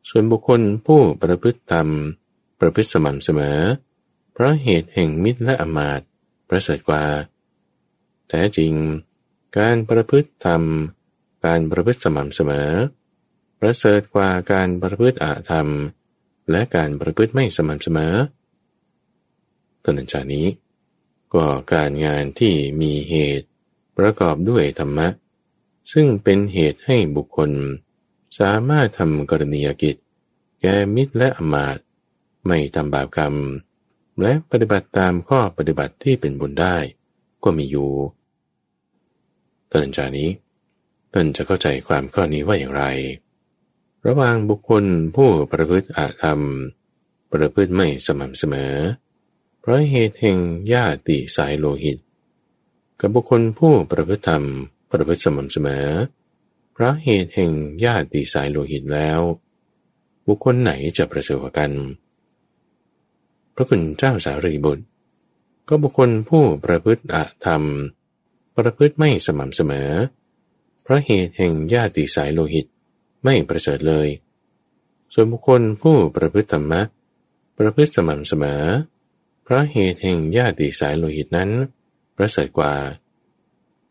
[0.09, 1.89] ส่วนบุคคลผู้ประพฤติธรรม
[2.61, 3.59] ประพฤติสม่ำเสมอ
[4.33, 6.01] เพราะเหตุแห่งมิตรและอมาต
[6.49, 7.05] ประเสริฐกว่า
[8.33, 8.73] ท้จริง
[9.59, 10.63] การประพฤติธรรม
[11.47, 12.71] การประพฤติสม่ำเสมอ
[13.61, 15.69] ประเสริฐกว่าการประพฤติอาธรรม
[16.51, 18.15] และการประพฤติไม่สม่ำเสมอ
[19.85, 20.47] ตนันจากนี้
[21.35, 23.47] ก็การงานที่มีเหตุ
[23.99, 25.09] ประกอบด้วยธรรมะ
[25.93, 27.51] ซึ่งเป็นเหตุให้บุคคล
[28.39, 29.97] สามารถทำกรณียกิจ
[30.61, 31.79] แก่มิตรและอมาต
[32.47, 33.35] ไม่ทำบาปกรรม
[34.23, 36.77] และปฏิบัติตามข้อปฏิบัติที่เป็นบุญได้
[37.45, 37.91] ก็มีอยู่
[39.73, 40.31] ท่านจานี้
[41.13, 42.85] ท่านจะเข้าใจความข้อนี้ว่าอย่างไร
[44.07, 44.85] ระหว่างบุคคล
[45.17, 46.41] ผู้ประพฤติอาธรรม
[47.33, 48.75] ประพฤติไม่สม่ำเสมอ
[49.61, 50.39] เพราะเหตุแห่ง
[50.73, 51.99] ญาติสายโลหิต
[53.01, 54.45] กับบุคคลผู้ประพฤติธรรม
[54.91, 55.87] ประพฤติสม่ำเสมอ
[56.73, 57.53] เพราะเหตุแห่ง
[57.85, 59.21] ญาติสายโลหิตแล้ว
[60.27, 61.71] บุคคลไหนจะประเสริฐกัน
[63.55, 64.85] พระคุณเจ้าสารีบุตร
[65.69, 67.63] ก็บุคคลผู้ประพฤติอาธรรม
[68.57, 69.91] ประพฤติไม่สม่ำเสมอ
[70.83, 72.67] เพราะเหตุแห่งญาติสายโลหิต
[73.25, 74.09] ไม่ประเสริฐเลย
[75.15, 76.81] ส่วนบุคคลผู้ประพฤติธรรมะ
[77.59, 78.63] ประพฤติสม่ำเสมอ
[79.43, 81.51] เพราะเหตุแห่งญาติสายโลหิตนั้น
[82.17, 82.75] ประเสริฐกว่า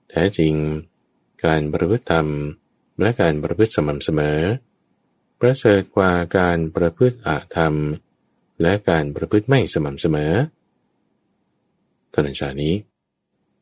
[0.09, 0.53] แท้จริง
[1.45, 2.27] การประพฤติธรรม
[2.99, 4.39] และการประพฤติสม่ำเสมอ
[5.39, 7.75] ประเสริฐกว่าการประพฤติอาธรรม
[8.61, 10.33] และการประพฤติไม่สม่ำเสมอ
[12.13, 12.73] ตอนชานี้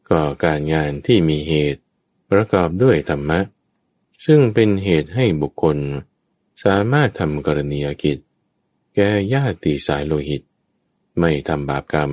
[0.09, 1.81] ก็การงานที่มีเหตุ
[2.31, 3.39] ประกอบด้วยธรรมะ
[4.25, 5.77] ซึ่งเป็นเหตุให้บุคคล
[6.63, 8.17] สามารถทำกรณียกิจ
[8.95, 10.41] แก่ญาติสายโลหิต
[11.19, 12.11] ไม่ทำบาปกรรม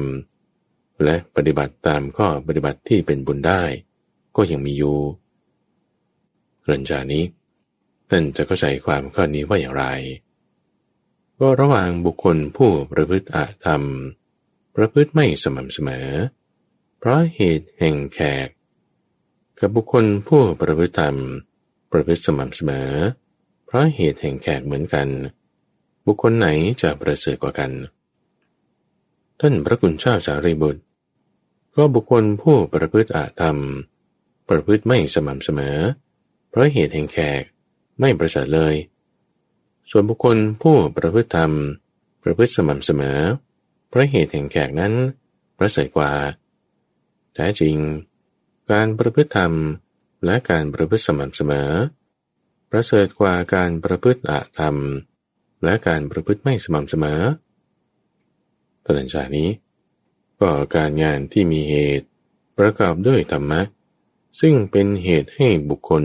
[1.04, 3.62] และปฏิบัติตามข้อปฏิบัติที่เป็นบุญได้
[4.36, 4.98] ก็ยังมีอยู่
[6.70, 7.24] รัญจานี้
[8.10, 9.84] ท่านจะเข้าใจความข้อนี้ว่าอย่างไร
[11.40, 13.82] ก็ระหว่างบุคคลผู้ประพฤติอาธรรม
[14.74, 16.08] ประพฤติไม่สม่ำเสมอ
[16.98, 18.48] เพราะเหตุแห่งแขก
[19.58, 21.16] กับบุคคลผู้ประพฤติธรรม
[21.90, 22.90] ประพฤติสม่ำเสมอ
[23.66, 25.08] เพราะเหตุแห่งแขกเหมือนกัน
[26.06, 26.48] บุคคลไหน
[26.82, 27.72] จะประเสริฐกว่ากัน
[29.40, 30.82] ท่านพระคุณเจ้าสารีบุตร
[31.76, 33.58] ก็บุคคลผู้ประพฤติอาธรรม
[34.48, 35.76] ประพฤติไม่สม่ำเสมอ
[36.50, 37.42] เพราะเหตุแห่งแขก
[38.00, 38.74] ไม่ประเสริฐเลย
[39.90, 41.52] ส่วนบุคคลผู้ประพฤติธรรม
[42.22, 43.18] ประพฤติสม่ำเสมอ
[43.88, 44.92] เพราะเหตุแห่งแขกนั้น
[45.58, 46.12] ประเสริฐกว่า
[47.38, 47.76] แท้จริง
[48.72, 49.52] การประพฤติธรรม
[50.24, 51.70] และการประพฤติสม่ำเสมอ
[52.70, 54.76] ประเสริฐกว่าการประพฤติอาธรรม
[55.64, 57.20] และการประพฤติไม่สม่ำเสมอ
[58.84, 59.48] ตอนจากนี้
[60.40, 62.08] ก็การงานที่มีเหตุ
[62.58, 63.62] ประกอบด้วยธรรมะ
[64.40, 66.04] ซึ่งเป็นเหตุให้บุคคล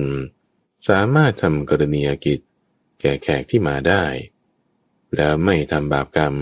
[0.89, 2.39] สามารถทำกรณียกิจ
[3.02, 4.04] แก่แขกที่มาได้
[5.15, 6.36] แล้วไม่ทำบาปกรรม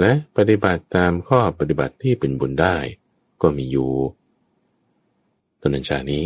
[0.00, 2.76] และปฏิบัติตามข้อปฏิบัติที่เป็นบุญได้
[3.42, 3.90] ก็มีอยู่
[5.60, 6.24] ตอนจากนี้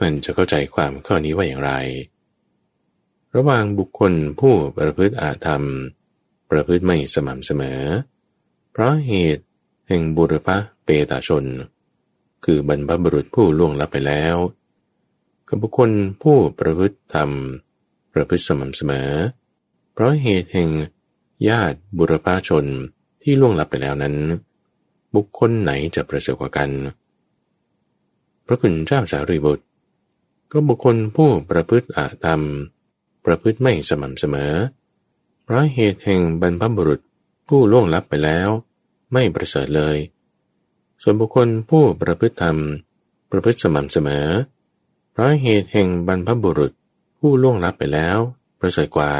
[0.00, 1.72] มันจะเข้าใจความข้อนี้ว่าอย่างไร
[3.36, 5.64] ระหว่างบุคคลผู้ประพฤติอาธรรม
[6.50, 7.80] ประพฤติไม่สม่ำเสมอ
[8.72, 9.44] เพราะเหตุ
[9.88, 10.48] แห่งบุรพ
[10.84, 11.44] เปตาชน
[12.44, 14.36] คือบรรพบุรุษผู้ล่วงลับไปแล้ว
[15.48, 15.90] กับบุคคล
[16.22, 17.30] ผู้ประพฤติธรรม
[18.12, 19.10] ประพฤติสม่ำเสมอ
[19.92, 20.70] เพราะเหตุแห่ง
[21.48, 22.64] ญาติบุรพาชน
[23.22, 24.14] ที่ล่วงลับไปแล้วนั้น
[25.14, 26.70] บุคคลไหนจะประเสริฐกว่ากัน
[28.46, 29.64] พระคุณเจ้าสารีบุตร
[30.52, 32.42] ก็บุคคลผู้ประพฤติอาธรรม
[33.24, 34.54] ประพฤติไม่สม่ำเสมอ
[35.44, 37.00] เพราะเหตุแห่งบรรพบุรุษ
[37.48, 38.48] ผู้ล่วงลับไปแล้ว
[39.12, 39.96] ไม่ประเสริฐเลย
[41.02, 42.56] ส่วนบุคคลผู้ประพฤติธรรม
[43.30, 44.26] ประพฤติสม่ำเสมอ
[45.12, 46.72] เพราะเหตุแห่งบรรพบุรุษ
[47.18, 48.18] ผู้ล่วงลับไปแล้ว
[48.60, 49.12] ประเสริฐกว่า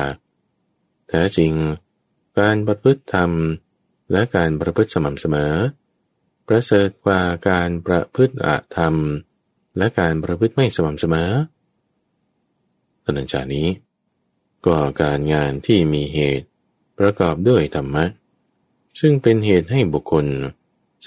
[1.08, 1.52] แท้จริง
[2.38, 3.30] การประพฤติธรรม
[4.12, 5.54] และการประพฤติสม่ำเสมอ
[6.48, 8.94] ประเสริฐกว่าการประพฤติอาธรรม
[9.78, 11.30] และการประพฤติไม่สม่ำเสมอ
[13.04, 13.68] ตอนจานี้
[14.66, 16.46] ก็การงานที่มีเหตุ
[16.98, 18.04] ประกอบด้วยธรรมะ
[19.00, 20.26] ซึ่งเป็นเหตุให้บุคคล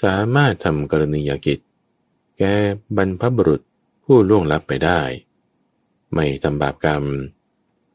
[0.02, 1.58] สามารถทำกรณียกิจ
[2.38, 2.54] แก่
[2.96, 3.60] บรรพบุรุษ
[4.04, 5.00] ผู้ล่วงลับไปได้
[6.14, 7.04] ไม่ทำบาปกรรม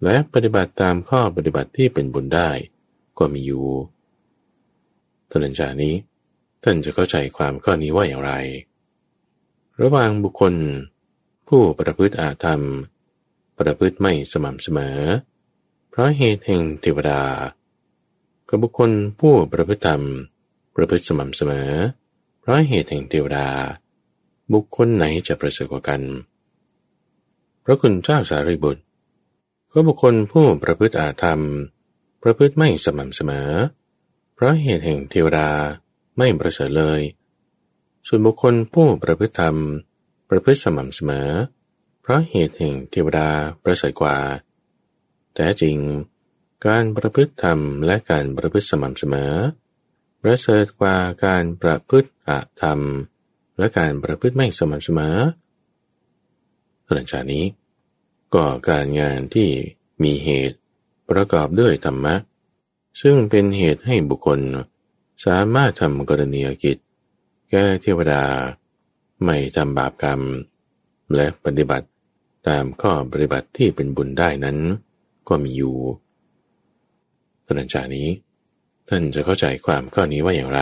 [0.03, 2.49] และปฏิบัติตามข้อปฏิบัติที่เป็นบุญได้
[3.17, 3.65] ก็มีอยู่
[5.43, 5.95] ตอนจานี้
[6.63, 8.33] ท่านจะเข้าใจความข้อนี้ว่าอย่างไร
[9.81, 10.53] ระหว่างบุคคล
[11.47, 12.61] ผู้ประพฤติอาธรรม
[13.57, 14.99] ประพฤติไม่สม่ำเสมอ
[15.89, 17.21] เพราะเหตุแห่งเทวดา
[18.49, 20.03] กับบุคคลผู้ประพฤติธรรม
[20.75, 21.69] ประพฤติสม่ำเสมอ
[22.39, 23.47] เพราะเหตุแห่งเทวดา
[24.53, 26.01] บุคคลไหนจะประเสริฐกว่ากัน
[27.63, 28.83] พระคุณเจ้าสารีบุตร
[29.73, 31.41] ก็บุคคลผู้ประพฤติอาธรรม
[32.21, 35.49] ประพฤติไม่สม่ำเสมอเพราะเหตุแห่งเทวดา
[36.17, 37.01] ไม่ประเสริฐเลย
[38.07, 39.55] ส่วนบุคคลผู้ประพฤติธรรม
[40.29, 41.29] ประพฤติสม่ำเสมอ
[42.01, 43.29] เพราะเหตุแห่งเทวดา
[43.63, 44.17] ประเสริฐกว่า
[45.33, 45.77] แต่จริง
[46.65, 49.33] การประพฤติธรรมและการประพฤติสม่ำเสมอ
[50.21, 52.29] ประเสริฐกว่าการประพฤติอ
[52.61, 52.79] ธรรม
[53.57, 55.17] และการประพฤติไม่สม่ำเสมอ
[56.93, 57.45] หลังจากนี้
[58.33, 59.49] ก็การงานที่
[60.03, 60.57] มีเหตุ
[61.09, 62.15] ประกอบด้วยธรรมะ
[63.01, 64.39] ซึ่งเป็นเหตุให้บุคคล
[65.25, 66.77] สามารถทำกรณียกิจ
[67.49, 68.23] แก่เทวดา
[69.23, 70.21] ไม่ทำบาปกรรม
[71.15, 71.87] และปฏิบัติ
[72.47, 74.57] ตามข้อปฏิบัติที่เป็นบุญได้นั้น
[75.27, 75.75] ก็มีอยู่
[77.45, 78.07] ตอนจากนี้
[78.89, 80.61] ท่านจะเข้าใจความข้อนี้ว่าอย่างไร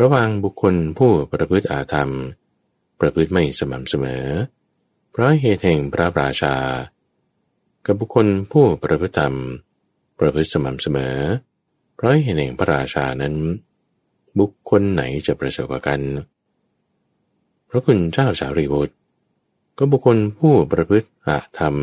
[0.00, 2.10] ระหว่างบุคคลผู้ประพฤติอาธรรม
[3.00, 4.24] ประพฤติไม่สม่ำเสมอ
[5.10, 6.56] เพราะเหตุแห่งพระราชา
[7.86, 9.34] กับบุคคลผู้ประพฤติธรรม
[10.18, 11.16] ประพฤติสม่ำเสมอ
[11.94, 13.34] เพราะเหตุแห่งพระราชานั้น
[14.38, 16.00] บุคคลไหนจะประเสริฐกว่ากัน
[17.70, 18.94] พระคุณเจ้าสารีบุตร
[19.78, 21.76] ก็บุคคลผู้ประพฤติอาธรรม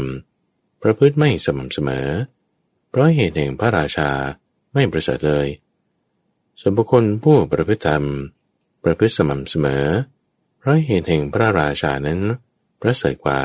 [0.81, 2.07] ประพฤติไม่สม่ำเสมอ
[2.89, 4.09] เพราะเหตุแห่งพระราชา
[4.73, 5.47] ไม่ประเสริฐเลย
[6.59, 8.03] ส่วนบุคคลผู้ประพฤติธรรม
[8.83, 9.85] ประพฤติสม่ำเสมอ
[10.59, 12.19] เพราะเหตุแห่งพระราชานั้น
[12.81, 13.41] ประเสริฐกว่า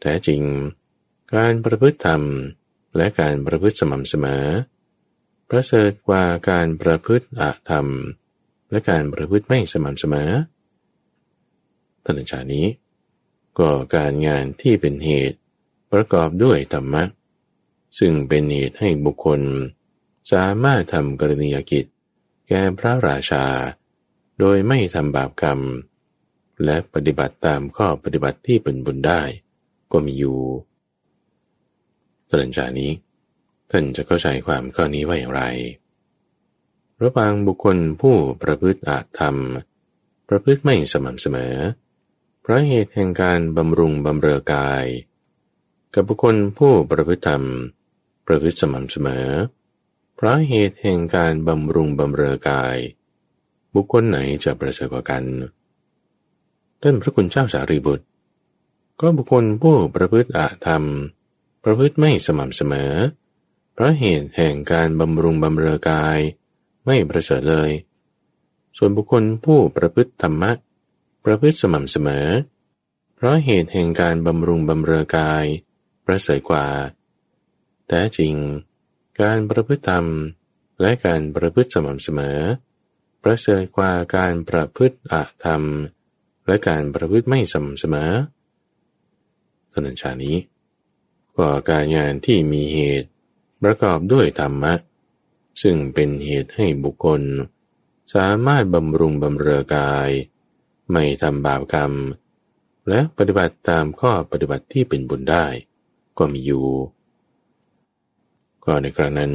[0.00, 0.42] แต่จริง
[1.34, 2.22] การประพฤติธรรม
[2.96, 4.44] และการประพฤติสม่ำเสมอ
[5.48, 7.86] ประเสริฐกว่าการประพฤติอาธรรม
[8.70, 10.30] และการประพฤติไม่สม่ำเสมอ
[12.04, 12.66] ตัณชานี้
[13.58, 15.38] ก็การงานที่เป็นเหตุ
[15.92, 17.04] ประกอบด้วยธรรมะ
[17.98, 19.40] ซึ่งเป็นเหตุให้บุคคล
[20.32, 21.84] สามารถทำกรณียกิจ
[22.48, 23.44] แก่พระราชา
[24.38, 25.60] โดยไม่ทำบาปกรรม
[26.64, 29.22] และปฏิบัติตามข้อปฏิบัติที่เป็นบุญได้
[29.92, 30.38] ก็มีอยู่
[32.30, 32.90] ตัณชานี้
[33.70, 35.42] ท่านจะเข้าใจความข้อนี้ว่าอย่างไร
[37.02, 39.36] ระหว่างบุคคลผู้ประพฤติอาธรรม
[40.28, 41.56] ประพฤติไม่สม่ำเสมอ
[42.42, 44.86] เพราะเหตุแห่งการบำรุงบำเรอกาย
[45.94, 47.44] กับบุคคลผู้ประพฤติธรรม
[48.26, 49.28] ประพฤติสม่ำเสมอ
[50.14, 52.76] เพราะเหตุแห่งการบำรุงบำเรอกาย
[53.74, 55.24] บุคคลไหนจะประเสริฐกว่ากัน
[56.82, 58.06] ท่านพระคุณเจ้าสารีบุตร
[59.00, 60.84] ก็บุคคลผู้ประพฤติอาธรรม
[61.62, 62.92] ประพฤติไม่สม่ำเสมอ
[63.72, 66.18] เพราะเหตุแห่งการบำรุงบำเรอกาย
[66.86, 67.70] ไม่ประเสริฐเลย
[68.76, 70.52] ส่วนบุคคลผู้ประพฤติธรรมะ
[71.24, 72.26] ประพฤติสม่ำเสมอ
[73.14, 75.44] เพราะเหตุแห่งการบำรุงบำเรอกาย
[76.06, 76.66] ประเสริฐกว่า
[77.88, 78.34] แต่จริง
[79.22, 80.06] การประพฤติธรรม
[80.80, 82.38] และการประพฤติสม่ำเสมอ
[83.22, 85.62] ประเสริฐกว่าการประพฤติอธรรม
[86.46, 88.12] และการประพฤติไม่สม่ำเสมอ
[89.72, 90.36] ถนันชานี้
[91.38, 93.08] ก็การงานที่มีเหตุ
[93.62, 94.74] ประกอบด้วยธรรมะ
[95.62, 97.22] ซึ่งเป็นเหตุให้บุคคล
[98.14, 100.10] สามารถบำรุงบำเรอกาย
[100.92, 101.92] ไม่ทำบาปกรรม
[102.88, 105.46] และปฏิบัติตามข้อปฏิบัติที่เป็นบุญได้
[106.18, 106.66] ก็มีอยู่
[108.64, 109.34] ก็ในครั้งนั้น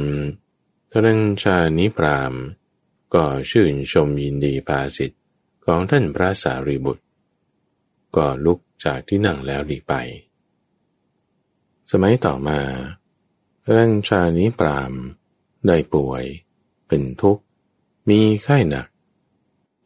[0.90, 2.34] ท่านชานิพราม
[3.14, 5.22] ก็ชื่นชมยินดีภาสิทธิ์
[5.64, 7.04] ของท่านพระสารีบุตร
[8.16, 9.94] ก็ลุกจากที่นั่งแล้วหลีกไป
[11.96, 12.60] สมัยต่อมา
[13.64, 14.92] ท่านชานิพราม
[15.66, 16.24] ได้ป่วย
[16.88, 17.42] เป็นทุกข์
[18.08, 18.86] มีไข้หนัก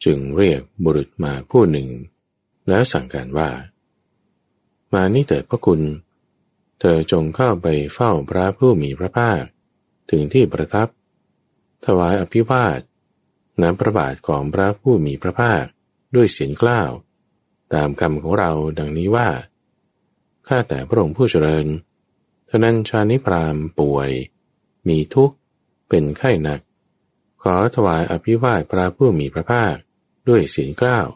[0.05, 1.89] จึงเรียกบุรุษมาผู้หนึ่ง
[2.69, 3.51] แล้วสั่งการว่า
[4.93, 5.81] มานี่เถิดพระคุณ
[6.81, 9.43] เธอจงเข้าไปเฝ้าพระผู้มีพระภาค
[10.11, 10.89] ถึงที่ประทับ
[11.85, 12.81] ถวายอภิวาท
[13.61, 15.65] น้ำพระบาทของพระผู้มีพระภาค
[16.15, 16.91] ด้วยเสียงกล้าว
[17.75, 19.29] ตามคำของเราดังนี้ว่า
[20.49, 21.69] ข้าแต่พระองค์ผู้เจริญ
[22.49, 24.11] ทนั้นชานิพรามป่วย
[24.89, 25.37] มีทุกข์
[25.89, 26.61] เป็นไข้หนัก
[27.43, 29.75] ขอถวายอภิวาทพระผู้มีพระภาค
[30.29, 31.09] ด้วยเสียงกล้าว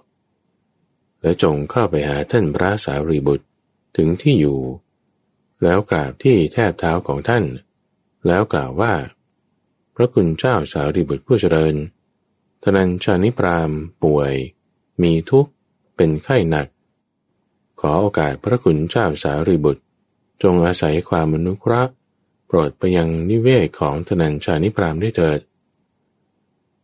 [1.23, 3.47] และจงเข้าไปหาท่านพระสารีบุตร
[3.97, 4.61] ถึงที่อยู่
[5.63, 7.45] แล้วกราบที่แทบเท้าของท่าน
[8.27, 8.95] แล้วกล่าวว่า
[9.95, 11.75] พระคุณเจ้าสารีบุตรผู้เจริญ
[12.63, 13.71] ทนันชานิพราม
[14.03, 14.33] ป่วย
[15.03, 15.51] มีทุกข์
[15.97, 16.67] เป็นไข้หนัก
[17.81, 19.83] ขอโอกาสพระคุณเจ้าสารีบุตร
[20.43, 21.93] จงอาศัยความมนุเคราะห์
[22.47, 25.41] โปรดไปยังนิเวศของทนันชานิพรามได้เถิด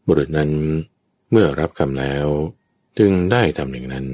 [0.06, 0.50] บุรุษนั้น
[1.30, 2.26] เมื่อรับคำแล้ว
[2.98, 4.06] จึงได้ทำอย่างนั้น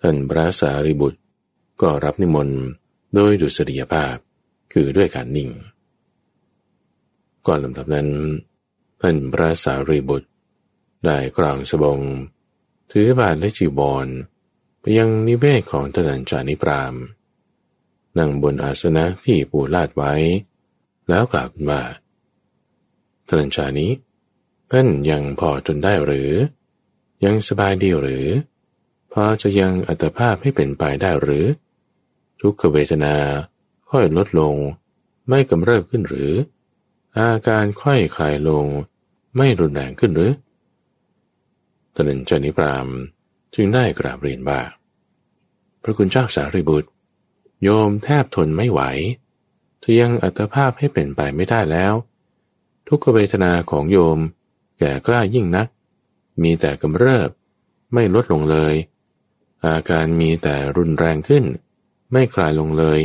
[0.00, 1.20] ท่านพระสารีบุตร
[1.80, 2.60] ก็รับนิมนต์
[3.14, 4.16] โดยดุษฎียภาพ
[4.72, 5.50] คือด้วยการนิ่ง
[7.46, 8.08] ก่อนลำดับนั้น
[9.00, 10.28] ท่านพระสารีบุตร
[11.04, 12.00] ได้กลางสบง
[12.92, 14.06] ถือบาทและจีวร
[14.80, 16.94] ไปยังนิเวศของทนันจานิพราม
[18.18, 20.12] นั่งบนอาสนะที่ปูลาดไว้
[21.08, 21.82] แล้วกล่าวว่า
[23.28, 23.92] ทนันจานี้
[24.72, 26.30] ท่านยังพอจนได้หรือ
[27.24, 28.26] ยังสบายดีหรือ
[29.12, 31.46] พอจะยังอัตภาพให้เป็นไปได้หรือ
[32.40, 33.14] ทุกขเวทนา
[33.90, 34.54] ค่อยลดลง
[35.28, 36.32] ไม่กำเริบขึ้นหรือ
[37.18, 38.64] อาการค่อยคลายลง
[39.36, 40.32] ไม่รุนแรงขึ้นหรือ
[41.94, 42.88] ตนันจนิพราม
[43.54, 44.60] จึงได้กราบเรียนว่า
[45.82, 46.88] พระคุณเจ้าสารีบุตร
[47.62, 48.80] โยมแทบทนไม่ไหว
[49.82, 51.94] จะยังอัตภาพให้เป็นไปไม่ได้แล้ว
[52.88, 54.18] ทุกขเวทนาของโยม
[54.78, 55.68] แก่กล้ายิ่งนัก
[56.42, 57.30] มีแต่กำเริบ
[57.92, 58.74] ไม่ลดลงเลย
[59.64, 61.44] อาการมีแต่รุนแรงขึ้น
[62.12, 63.00] ไม่คลายลงเลย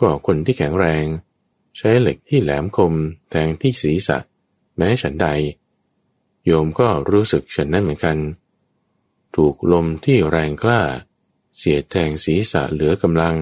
[0.00, 1.04] ก็คนที่แข็งแรง
[1.76, 2.94] ใช้เหล็กที่แหลมคม
[3.30, 4.18] แทงที่ศีรษะ
[4.76, 5.28] แม้ฉันใด
[6.46, 8.18] โยมก็รู้สึกฉันนั้นเหมือนกัน
[9.36, 10.82] ถูกลมที่แรงกล้า
[11.64, 13.36] เสียแทงศีรษะเหลือกำลัง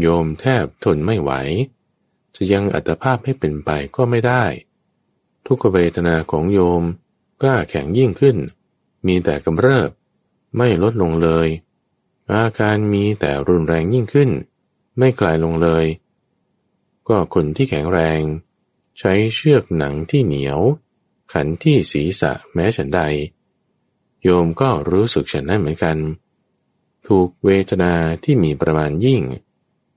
[0.00, 1.32] โยมแทบทนไม่ไหว
[2.34, 4.44] จะยังอัตภาพให้เป็นไปก็ไม่ได้
[5.46, 6.82] ทุกเวทนาของโยม
[7.42, 8.36] กล้าแข็งยิ่งขึ้น
[9.06, 9.90] มีแต่กำเริบ
[10.56, 11.48] ไม่ลดลงเลย
[12.32, 14.30] อาการมีแต่รุนแรงยิ่งขึ้น
[14.98, 15.84] ไม่กลายลงเลย
[17.08, 18.20] ก็คนที่แข็งแรง
[18.98, 20.60] ใช้เชือกหนังที่เหนียว
[21.32, 23.02] ขันที่ศีรษะแม้ฉันใด
[24.22, 25.96] โยมก็รู้สึกฉันนั้นเหมือนกัน
[27.08, 27.94] ถูกเวทนา
[28.24, 29.22] ที่มีประมาณยิ่ง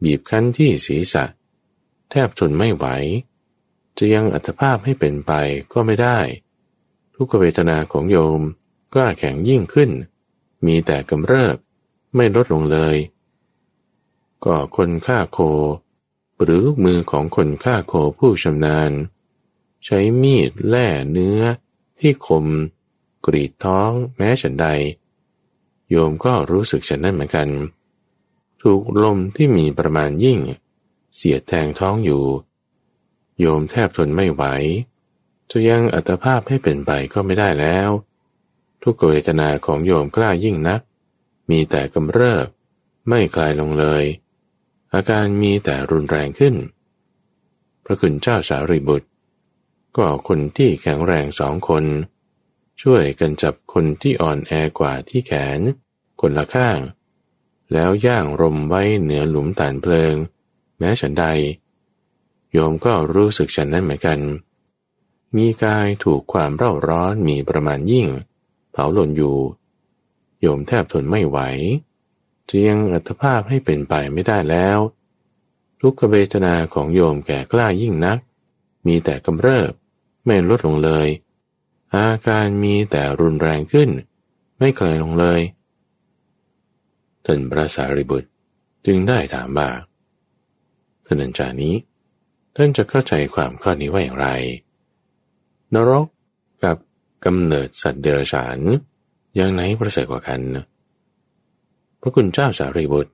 [0.03, 1.25] บีบคั้นที่ศีรษะ
[2.09, 2.85] แทบทนไม่ไหว
[3.97, 5.31] จะยังอัตภาพให้เป็นไป
[5.73, 6.19] ก็ไม่ได้
[7.15, 8.41] ทุกเวทนาของโยม
[8.93, 9.91] กล้าแข็งยิ่งขึ้น
[10.65, 11.57] มีแต่กำเริบ
[12.15, 12.97] ไม่ลดลงเลย
[14.45, 15.39] ก็คนฆ่าโค
[16.43, 18.91] หรือมือของคนฆ่าโคผู้ชำนาญ
[19.85, 21.41] ใช้มีดแล่เนื้อ
[21.99, 22.45] ที่คม
[23.25, 24.67] กรีดท้องแม้ฉันใด
[25.89, 27.49] โยมก็รู้สึกฉันนั้นเหมือนกัน
[28.63, 30.39] ถูกลมที่มีประมาณยิ่ง
[31.15, 32.23] เสียดแทงท้องอยู่
[33.39, 34.43] โยมแทบทนไม่ไหว
[35.51, 37.89] จะยังอัตภาพให้เป็นไปก็ไม่ได้แล้ว
[38.83, 40.81] ทุกเวทนาของโยมกล้ายิ่งนัก
[41.49, 42.47] มีแต่กำเริบ
[43.07, 44.03] ไม่คลายลงเลย
[44.93, 46.55] อาการมีแต่รุนแรงขึ้น
[47.85, 49.07] พระคุณเจ้าสารีบุตร
[49.97, 51.83] ก็คนที่แข็งแรงสองคน
[52.81, 55.59] ช่วยกันจับคนที่อ่อนแอกว่าที่แขน
[56.21, 56.79] คนละข้าง
[57.73, 60.15] แล้วย่างรมไว้เหนือหลุมตานเพลิง
[60.77, 61.25] แม้ฉันใด
[62.51, 64.19] โยมก็รู้สึกฉันนั้นเหมือนกัน
[65.35, 68.07] มีกายถูกความเร่าร้อนมีประมาณยิ่ง
[68.71, 69.37] เผาหล่นอยู่
[70.41, 71.39] โยมแทบทนไม่ไหว
[72.49, 74.79] จะยังอัตภาพให้เป็นไปไม่ได้แล้ว
[75.81, 78.17] ทุกขเวทนาของโยมแก่กล้ายิ่งนัก
[78.87, 79.71] มีแต่กำเริบ
[80.25, 81.07] ไม่ลดลงเลย
[81.95, 83.89] อาการมีแต่รุนแรงขึ้น
[84.57, 85.41] ไม่คลายลงเลย
[87.25, 88.29] ท่านพระสารีบุตร
[88.85, 89.69] จึงได้ถามว่า
[91.05, 91.75] ท่านอาจารย์นี้
[92.55, 94.27] ท่านจะเข้าใจความข้อนี้ว่าอย่างไร
[95.73, 96.07] นรก
[96.63, 96.77] กับ
[97.25, 98.59] กำเนิดสัตว์เดรัจฉาน
[99.35, 100.41] อย่างไหนประเสริฐกว่ากัน
[102.01, 103.13] พระคุณเจ้าสารีบุตร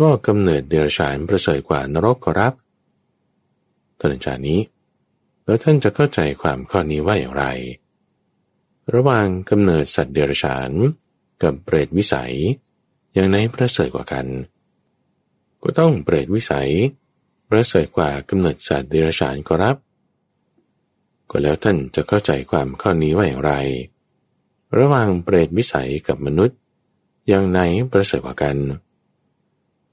[0.00, 2.54] ก็กำเนิดเดรัจฉานประเสริฐกว่านรกก็รับ
[3.98, 4.60] ท่านอาจารย์นี้
[5.44, 7.44] แล้วท่านจะเข้าใจความข้อนี้ว่าอย่างไร
[8.94, 10.70] ระหว่างกำเนิดสัตว์เดรัจฉาน
[11.42, 12.34] กับเปรตวิสัย
[13.14, 14.26] อย่างไหนประเสริฐกว่ากัน
[15.62, 16.70] ก็ต้องเปรตวิสัย
[17.50, 19.76] ประเสริฐกว่ากำเนิดสัตว์เดรัจฉานก็รับ
[21.30, 23.52] ก็แล้วท่านจะเข้าใจความข้อนี้ว่าอย่างไร
[24.78, 26.58] ระหว่างเปรตวิสัยกับมนุษย์
[27.28, 27.60] อย่างไหน
[27.92, 28.56] ประเสริฐกว่ากัน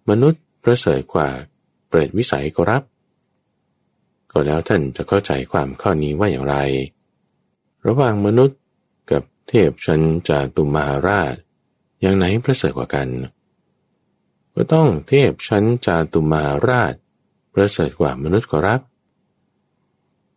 [0.09, 1.29] มนุษย์ประเสริฐกว่า
[1.87, 2.83] เปรตวิสัยก็รับ
[4.31, 6.55] ก็แล้วท่านจะเข้าใจความข้อนี้ว่าอย่างไร
[7.87, 8.57] ระหว่างมนุษย์
[9.11, 11.35] กับเทพชันจาตุมาราช
[12.01, 13.09] อย่างไหนประเสริฐกว่ากัน
[14.55, 16.93] ก็ต้องเทพชั้นจาตุมาราช
[17.53, 18.81] ประเสริฐกว่ามนุษย์ก็รับ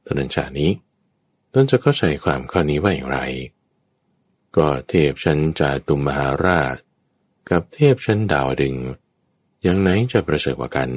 [0.05, 0.71] ตอนจากนี้
[1.53, 3.21] ต้นจะเข้าใจความข้อนี้ว่าอย่างไร
[4.57, 6.77] ก็เทพชั้นจาตุมาราช
[7.51, 8.77] กับเทพชั้นดาวดึง
[9.62, 10.91] อย่างไหนจะประเสริฐกว่ากัน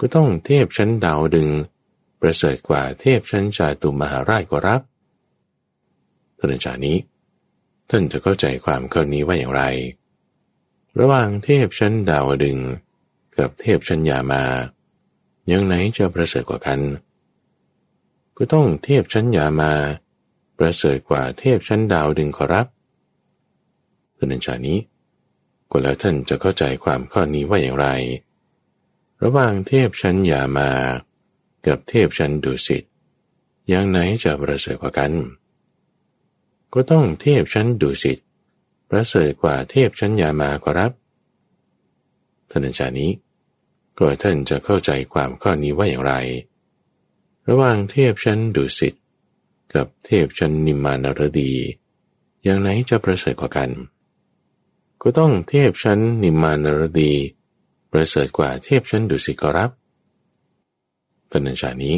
[0.00, 1.48] ก็ต้องเทพชั้นดาวดึง
[2.20, 4.80] ประเสริฐกว่าเทพชั้นจาตุมหาราชก็รับ
[6.50, 6.98] ตอนจานี้
[7.90, 9.62] ท่านจะเข้าใจความข้อนี้ว่าอย่างไร
[11.00, 12.58] ระหว่างเทพชั้นดาวดึง
[13.38, 14.42] กับเทพชั้นยามา
[15.48, 16.80] อย่างไหนจะประเสริฐกว่ากัน
[18.36, 19.72] ก็ต้องเทพชั้นยามา
[20.58, 22.66] ประเสริฐกว่าเทพชั้นดาวดึงขอรับ
[24.12, 24.78] เพื่อนชานี้
[25.70, 27.86] ก็แล้วท่านจะเข้าใจความข้อนี้ว่าอย่างไร
[29.22, 30.70] ระหว่างเทพชั้นยามา
[31.66, 32.84] กับเทพชั้นดุสิต
[33.68, 35.12] อย่างไหนจะประเสริฐกว่ากัน
[36.74, 38.18] ก็ต้องเทพชั้นดุสิต
[38.90, 40.92] ประเสริฐกว่าเทพชั้นยามากรับ
[42.50, 43.12] ท่านอาจารย์นี้
[43.98, 46.14] ก็ท่านจะเข้าใจความข้อนี้ว่าอย่างไร
[47.48, 48.94] ระหว่างเทพชั้นดุสิต
[49.74, 51.52] กับเทพชั้นนิมานรดี
[52.44, 53.70] อย่างไหนจะประเสริฐกว่ากัน
[55.02, 57.12] ก็ต้องเทพชั้นนิมานรดี
[57.92, 59.70] ประเสริฐกว่าเทพชั้นดุสิตกรับ
[61.30, 61.96] ท่านอาจารย์นี้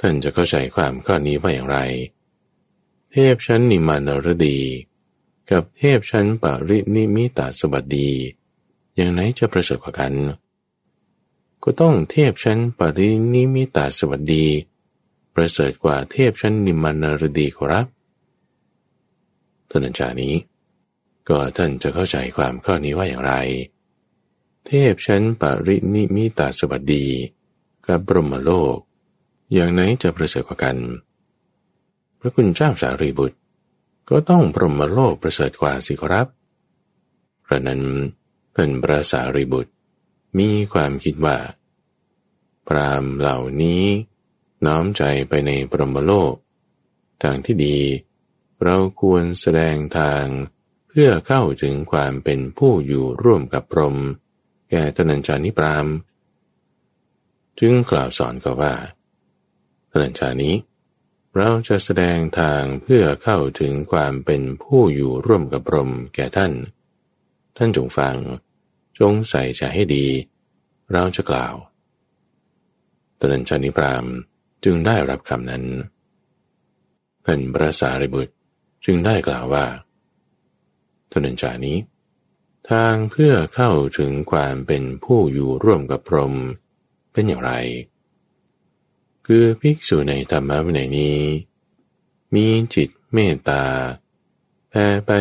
[0.00, 1.78] ท่านจะเข้าใจความข้อนี้ว่าอย่างไร
[3.16, 4.58] เทพชั้นนิมานรดี
[5.50, 8.10] กับเทพชั้นปารินิมิตาสบัดดี
[8.94, 10.14] อย่างไหนจะประเสริฐกว่ากัน
[11.62, 14.46] ก็ต้องเทพชั้นปารินิมิตาสวัสดี
[15.34, 17.86] ประเสริฐกว่าเทพชั้นนิมานรดีครับ
[19.70, 20.34] ท่านอาจารย์นี้
[21.28, 23.32] ก็ท่านจะเข้าใจความข้อนี้ว่าอย่างไร
[24.66, 27.06] เทพชั้นปารินิมิตาสวัสดี
[27.86, 28.76] กับบรมโลก
[29.52, 30.78] อย่างไหนจะประเสริฐกว่ากัน
[32.24, 33.38] ระคุณเจ้าสารีบุตร
[34.10, 36.26] ก็ต้องพรหมโลกประเสริฐกว่าสิครับ
[37.44, 37.82] พระนั้น
[38.56, 39.72] ท่านพระสารีบุตร
[40.38, 41.36] มีความคิดว่า
[42.68, 43.84] พรามเหล่านี้
[44.66, 46.34] น้อมใจไปในพรหมโลก
[47.22, 47.78] ทางที่ดี
[48.62, 50.24] เราควรแสดงทาง
[50.88, 53.96] เพื่อเข้าถึงความเป็นผู้อยู่ร่วมกับพรหม
[54.70, 55.86] แก่ตนัญชานิปราม
[57.60, 58.74] จึงกล่าวสอนก็ว่า
[59.90, 60.54] ตนัญชานี้
[61.36, 66.52] เราจะแสดงทางเพื่อเข้าถึงความเป็นผู้อยู่ร่วมกับพรหมแก่ท่าน
[67.56, 68.16] ท่านจงฟัง
[68.98, 70.06] จงใส่ใจให้ดี
[70.92, 71.54] เราจะกล่าว
[73.20, 74.06] ตนัญชานิพราม
[74.64, 75.64] จึงได้รับคำนั้น
[77.26, 78.34] ท่านพระสารีบุตร
[78.84, 79.66] จึงได้กล่าวว่า
[81.12, 81.78] ตนัญชานี้
[82.70, 86.34] ทางเพื่อเข้าถึงความเป็นผู้อยู่ร่วมกับพรหม
[87.12, 87.52] เป็นอย่างไร
[89.26, 91.18] คือภิกษุในธรรมะวินัยนี้
[92.34, 93.64] มีจิตเมตตา
[94.70, 95.12] แผ่ไป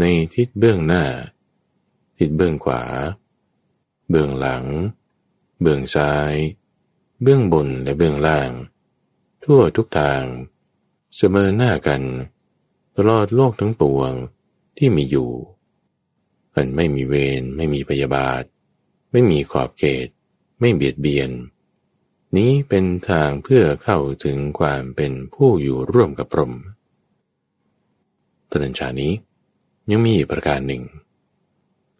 [0.00, 1.04] ในทิศเบื้องหน้า
[2.18, 2.82] ทิศเบื้องขวา
[4.08, 4.64] เบื้องหลัง
[5.60, 6.34] เบื้องซ้าย
[7.22, 8.50] เบื้องบนและเบื้องล่าง
[9.44, 10.22] ทั่วทุกทาง
[11.16, 12.02] เสมอหน้ากัน
[12.96, 14.12] ตลอดโลกทั้งปวง
[14.78, 15.30] ที่มีอยู่
[16.54, 18.42] มันไม่มีเวรไม่มีพยาบาท
[19.12, 20.06] ไม่มีขอบเขต
[20.60, 21.30] ไม่เบียดเบียน
[22.36, 26.54] นี้เป็นทางเพื่อเข้าถึงความเป็นผู้อยู่ร่วมกับพรหม
[28.50, 29.12] ตนัญชานี้
[29.90, 30.82] ยังมีประการหนึ่ง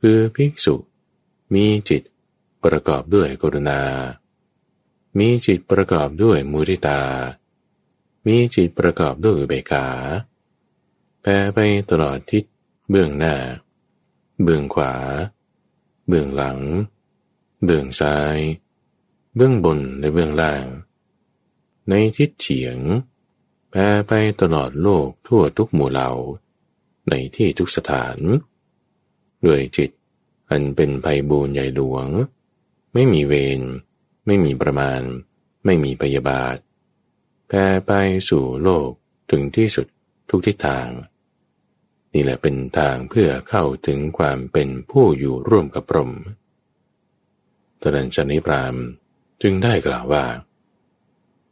[0.00, 0.76] คือภิกษุ
[1.54, 2.02] มีจิต
[2.64, 3.80] ประกอบด้วยกรุณา
[5.18, 7.00] มีจิตประกอบด้วยมุริตา
[8.26, 9.86] มีจิตประกอบด้วยเบกา
[11.22, 11.58] แปรไป
[11.90, 12.44] ตลอดทิศ
[12.90, 13.36] เบื้องหน้า
[14.42, 14.94] เบื้องขวา
[16.08, 16.58] เบื้องหลัง
[17.64, 18.38] เบื้องซ้าย
[19.36, 20.64] เบื้องบนและเบื้องล่าง
[21.88, 22.78] ในทิศเฉียง
[23.70, 26.10] แผ่ไปตลอดโลกทั่วทุกหมู่เหล่า
[27.08, 28.18] ในที่ทุกสถาน
[29.46, 29.90] ด้วยจิต
[30.50, 32.06] อันเป็นภัยบูญใหญ่หลวง
[32.94, 33.60] ไม่มีเวร
[34.26, 35.00] ไม่มีประมาณ
[35.64, 36.56] ไม่มีพยาบาท
[37.48, 37.92] แผ่ไป
[38.28, 38.90] สู่โลก
[39.30, 39.86] ถึงที่สุด
[40.30, 40.88] ทุกทิศทาง
[42.12, 46.12] นี่แหละเป็นทางเพื่อเข้าถึงความเป็นผู้อยู่ร่วมกับพรหม
[47.82, 48.76] ตรัญชนิพราม
[49.42, 50.24] จึงได้กล่าวว่า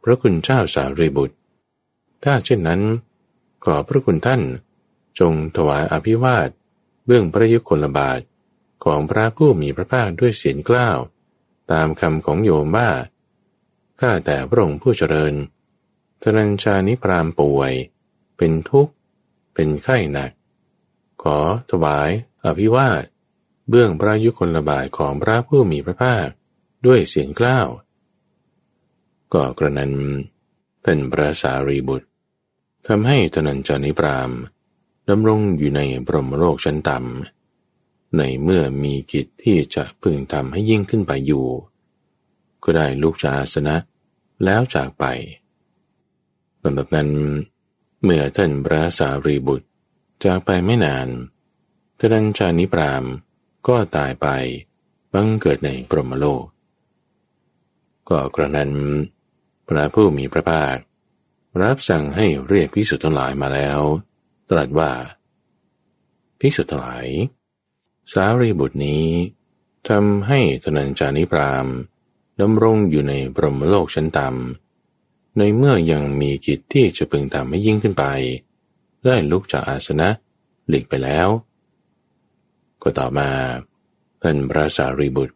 [0.03, 1.37] พระคุณเจ้าสารีบุตร
[2.23, 2.81] ถ้าเช่นนั้น
[3.65, 4.41] ขอพระคุณท่าน
[5.19, 6.49] จงถวายอภิวาท
[7.05, 8.19] เบื้องพระยุคลบาท
[8.83, 10.97] ของพระผู้มีพระภาคด้วยเสียงกล้าว
[11.71, 12.89] ตามคำของโยมว่า
[13.99, 15.33] ข้าแต่พระองค์ผู้เจริญ
[16.21, 17.73] ตรัญชานิพรามป่วย
[18.37, 18.93] เป็นทุกข์
[19.53, 20.31] เป็นไข้หนัก
[21.23, 21.37] ขอ
[21.71, 22.09] ถวาย
[22.45, 23.03] อภิวาท
[23.69, 26.27] เบื้องพระยุคลบาทของพระผู้มีพระภาค
[26.85, 27.67] ด้วยเสียงกล้าว
[29.33, 29.93] ก็กระนั้น
[30.83, 32.07] เป็นพระสารีบุตร
[32.87, 34.31] ทำให้ตนัญจานิพราม
[35.09, 41.45] ดำรงอยู่ในบรมโลกชั้นต่ำในเมื่อมีกิจที่จะพึงทำให้ยิ่งขึ้นไปอยู่
[42.63, 43.75] ก็ได้ลุกจากอาสนะ
[44.43, 45.03] แล้วจากไป
[46.63, 47.09] ลำดับนั้น
[48.03, 49.67] เมื่อท่านพระสารีบุตร
[50.23, 51.07] จากไปไม่นาน
[51.99, 53.03] ทนัญชานิพราม
[53.67, 54.27] ก็ตายไป
[55.13, 56.43] บังเกิดในปรมโลก
[58.09, 58.71] ก็กระนั้น
[59.67, 60.79] พระผู้มีพระภาค
[61.61, 63.79] รับสั่งให้เรียกพิสุทธิ์ทั้งหลายมาแล้ว
[64.49, 64.91] ตรัสว่า
[66.39, 67.07] พิสุทธิ์ทั้งหลาย
[68.13, 69.05] สารีบุตรนี้
[69.89, 71.67] ทำให้ธนัญจานิพราม
[72.41, 78.05] ดำรงอยู่ในปรมโลกชั้นต่ำในเมื่อยังมีกิจที่จะพึงทำให้ยิ่งขึ้นไป
[79.03, 80.09] ได้ลุกจากอาสนะ
[80.67, 81.27] หลีกไปแล้ว
[82.81, 83.29] ก็ต่อมา
[84.21, 85.35] ท่านพระสารีบุตร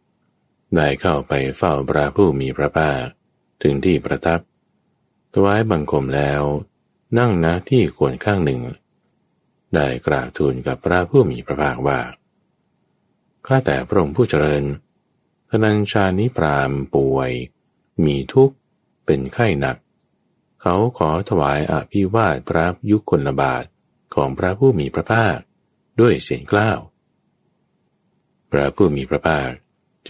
[0.76, 3.04] ได้เข้าไปเฝ้าพระผู้มีพระภาค
[3.62, 4.40] ถึงที่ประทับ
[5.34, 6.42] ถวายบังคมแล้ว
[7.18, 8.62] นั่งณที่ควรข้างหนึ่ง
[9.74, 12.00] ได้กราบทูลกับพระผู้มีพระภาคว่า
[13.46, 14.64] ข้าแต่พระองค์ผู้เจริญ
[15.50, 17.32] พนัญชานิพรามป่วย
[18.04, 18.56] มีทุกข์
[19.06, 19.76] เป็นไข้หนัก
[20.62, 23.64] เขาขอถวายอภิวาทพระยุคลบาท
[24.14, 25.36] ของพระผู้มีพระภาค
[26.00, 26.78] ด้วยเสียงกล้าว
[28.52, 29.50] พระผู้มีพระภาค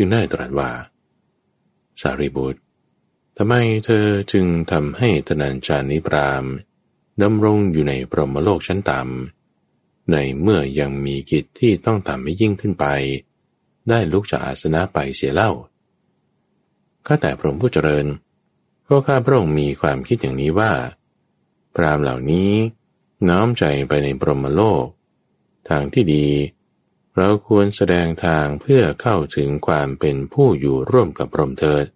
[0.01, 0.71] จึงได้ตรัสว่า
[2.01, 2.61] สารีบุตร
[3.37, 6.45] ทำไมเธอจึงทำให้ตนัญชานิพราม
[7.23, 12.87] ดำรงอยู่ในปรหมโลกชั้นต่ำในเมื่อยังมีกิจที่ต้องทำให้ยิ่งขึ้นไป
[13.89, 15.51] ได้ลุกจากอาสนะไปเสียเล่า
[17.07, 18.07] ข้าแต่พระองค์ผู้เจริญ
[18.85, 20.73] เพราะข้าพระองค์มีความคิดอย่างนี้ว่า
[21.75, 22.51] พรามเหล่านี้
[23.29, 24.85] น้อมใจไปในปรหมโลก
[25.69, 26.27] ทางที่ดี
[27.17, 31.87] เราควรแสดงทางเพื่อเข้าถึงความเป็นผู้อยู่ร่วมกับพรหมเถิด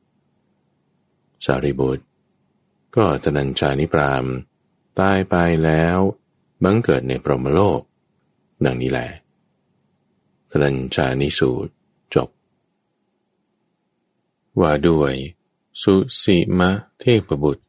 [1.45, 2.05] สารีบุตร
[2.97, 4.25] ก็ตนัญชานิพราม
[5.01, 5.35] ตายไป
[5.65, 5.99] แล้ว
[6.63, 7.81] บังเกิดในพรหมโลก
[8.65, 9.09] ดังนี้แหละ
[10.51, 11.73] ตนัญชานิสูตร
[12.15, 12.29] จบ
[14.61, 15.15] ว่าด้วย
[15.83, 17.65] สุสีมะเทพบุตร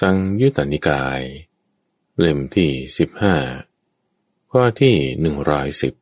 [0.00, 1.20] สังยุตตนิกาย
[2.18, 3.36] เล่มที่สิบห้า
[4.50, 5.94] ข้อที่หนึ่งร้อยสิบ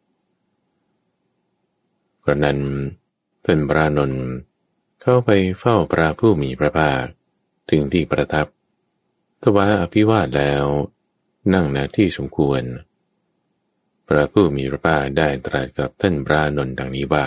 [2.25, 2.61] กระนั้น
[3.43, 4.25] เป็นพระนนท์
[5.03, 7.05] เข้าไปเฝ้าพระผู้มีพระภาค
[7.71, 8.47] ถึงที่ประทับ
[9.43, 10.65] ถวายอภิวาทแล้ว
[11.53, 12.63] นั่งณที่สมควร
[14.09, 17.27] พระผู้มีพระภาคได้ตรัสกับท่านพระนนท์ดังนี้ว่า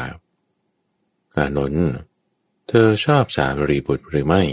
[1.37, 1.87] อานนท์
[2.67, 4.43] เธอชอบสารีบุตรหรือไม่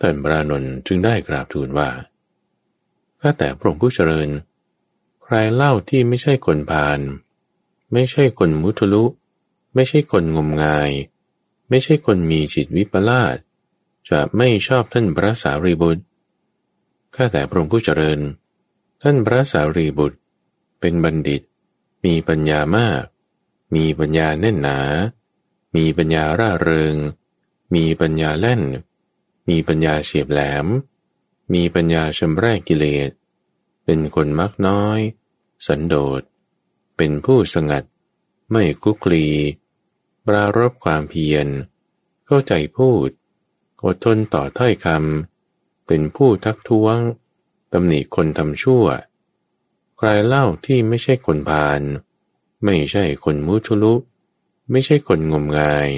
[0.00, 1.90] ท่านพระนนท์จึงได้กราบทูลว่า
[3.20, 4.28] ข้าแต่พระองค์ผู้เจริญ
[5.24, 6.98] ใครเล่าที่ไม่ใช่คนพาล
[7.92, 9.04] ไม่ใช่คนมุทลุ
[9.74, 10.90] ไม่ใช่คนงมงาย
[11.68, 13.36] ไม่ใช่คนมีจิตวิปลาส
[14.10, 16.04] จะไม่ชอบท่านพระสารีบุตร
[17.14, 18.20] ข้าแต่พระองค์ผู้เจริญ
[19.02, 20.18] ท่านพระสารีบุตร
[20.80, 21.42] เป็นบัณฑิต
[22.04, 23.04] มีปัญญามาก
[23.74, 24.80] มีปัญญาแน่นหนา
[25.76, 26.96] มีปัญญาร่าเริง
[27.74, 28.62] มีปัญญาแล่น
[29.48, 30.66] มีปัญญาเฉียบแหลม
[31.52, 33.10] มีปัญญาชำระกิเลส
[33.84, 35.00] เป็นคนมักน้อย
[35.66, 36.22] สันโดษ
[36.98, 37.84] เป็นผู้สงัด
[38.52, 39.26] ไม่คุกลี
[40.26, 41.46] ปรารบความเพียร
[42.26, 43.08] เข้าใจพูด
[43.84, 46.96] อดทนต่อถ้อยคำ เป็นผู้ทักท้วง
[47.72, 48.84] ตำหนิคนทำชั่ว
[49.98, 51.82] ใครเล่าที่ไม่ใช่คนพาล
[52.64, 53.94] ไม่ใช่คนมุทุลุ
[54.70, 55.90] ไม่ใช่คนงมงาย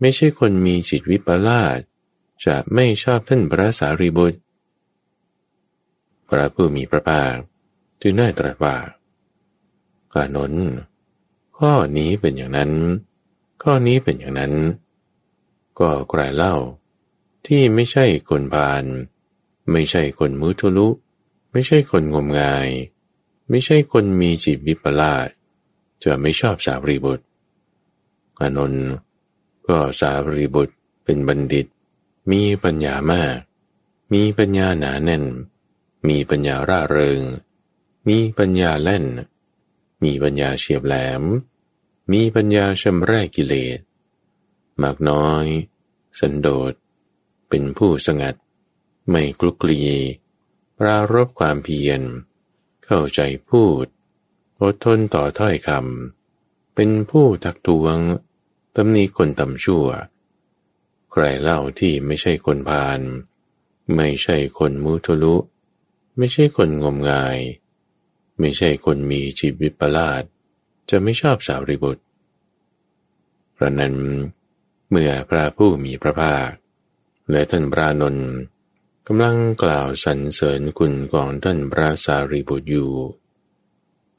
[0.00, 1.78] ไม่ใช่คนมีจิตวิปลาส
[2.44, 4.38] จะไม่ชอบท่านพระสารีบุตร
[6.28, 7.34] พระผู้มีพระภาค
[8.00, 8.76] จึงได้ตรัสว่า
[10.16, 10.66] อานนท์
[11.58, 12.72] ข้อนี้เป็นอย่างนั้น
[13.62, 14.54] ข้อนี้เป็นอย่างนั้น
[15.78, 16.54] ก็ใครเล่า
[17.46, 18.84] ที่ไม่ใช่คนพาล
[19.70, 20.88] ไม่ใช่คนมุทุลุ
[21.52, 22.68] ไม่ใช่คนงมงาย
[23.48, 25.28] ไม่ใช่คนมีจิตวิปลาส
[26.02, 27.24] จะไม่ชอบสารีบุตร
[28.40, 28.86] อานนท์
[29.68, 31.66] ก็สารีบุตรเป็นบัณฑิต
[32.30, 33.38] มีปัญญามาก
[34.12, 35.24] มีปัญญาหนาแน่น
[36.08, 37.20] มีปัญญาร่าเริง
[38.08, 39.04] มีปัญญาแล่น
[40.04, 41.22] มีปัญญาเฉียบแหลม
[42.12, 43.78] มีปัญญาชำแรกกิเลส
[44.82, 45.44] มากน้อย
[46.18, 46.72] สันโดษ
[47.48, 48.34] เป็นผู้สงัด
[49.08, 49.80] ไม่กลุกลี
[50.78, 52.00] ปรารบความเพียร
[52.84, 53.86] เข้าใจพูด
[54.62, 57.98] อดทนต่อถ้อยคำ เป็นผู้ทักทวง
[58.76, 59.86] ตำหนิคนตำชั่ว
[61.10, 63.00] ใครเล่าที่ไม่ใช่คนพาล
[63.96, 65.36] ไม่ใช่คนมุทลุ
[66.16, 67.38] ไม่ใช่คนงมงาย
[68.38, 70.22] ไม่ใช่คนมีจิตวิปลาส
[70.90, 72.04] จะไม่ชอบสาวริบุตร
[73.56, 73.94] พระนั้น
[74.90, 76.50] เมื่อพระผู้มีพระภาค
[77.30, 78.30] และท่านพระนนท์
[79.06, 82.92] กำลังกล่าวสรรเสริญคุณของท่านพระสารีบุตรอยู่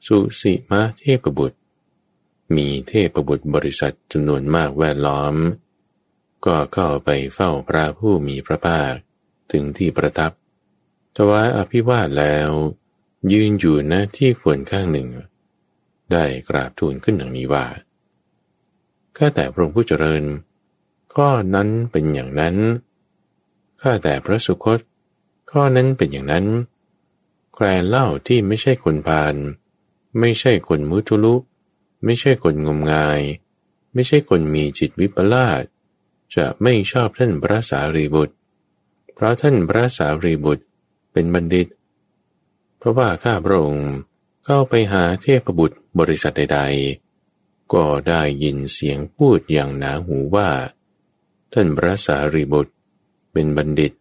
[0.06, 1.58] สุสิมาเทพบุตร
[2.56, 5.34] มีเทพบุตรบริษัทจำนวนมากแวดล้อม
[6.46, 8.92] ก็เข้าไปเฝ้าพระผู้มีพระภาค
[9.52, 10.32] ถึงที่ประทับ
[11.16, 12.50] ถวายอภิวาทแล้ว
[13.32, 15.08] ยืนอยู่หน้าที่ควรข้างหนึ่ง
[16.12, 17.66] ได้กราบทูลขึ้นอย่างนี้ว่า
[19.16, 20.24] ข้าแต่พระองค์ผู้เจริญ
[21.14, 22.56] ข้อนั้นเป็นอย่างนั้น
[23.82, 24.80] ข้าแต่พระสุคต
[25.50, 26.46] ข้อนั้นเป็นอย่างนั้น
[27.54, 29.34] ใครเล่าที่ไม่ใช่คนพาล
[30.18, 31.34] ไม่ใช่คนมุทุลุ
[32.04, 33.20] ไม่ใช่คนงมงาย
[33.94, 35.64] ไม่ใช่คนมีจิตวิปลาส
[36.36, 38.34] จะไม่ชอบท่านพระสารีบุตร
[39.14, 40.64] เพราะท่านพระสารีบุตร
[41.12, 41.66] เป็นบัณฑิต
[42.78, 43.90] เพราะว่าข้าพระองค์
[44.44, 46.60] เข้าไปหาเทพบุตรบริษัทใด
[47.16, 50.50] ๆ ก็ได้ยินเสียงพูดอย่างหนาหูว่า
[51.52, 52.74] ท่านพระสารีบุตร
[53.32, 53.92] เป็นบัณฑิต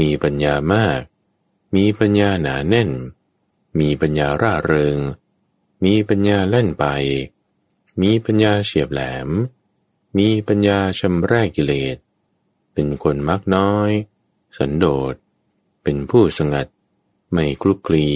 [0.00, 1.00] มีปัญญามาก
[1.76, 2.90] มีปัญญาหนาแน่น
[3.78, 4.98] มีปัญญาร่าเริง
[5.84, 6.84] มีปัญญาเล่นไป
[8.02, 9.28] มีปัญญาเฉียบแหลม
[10.18, 11.96] มีปัญญาชำแรกกิเลส
[12.72, 13.90] เป็นคนมักน้อย
[14.58, 15.14] สันโดษ
[15.82, 16.66] เป็นผู้สงัด
[17.32, 18.08] ไม่คลุกคลี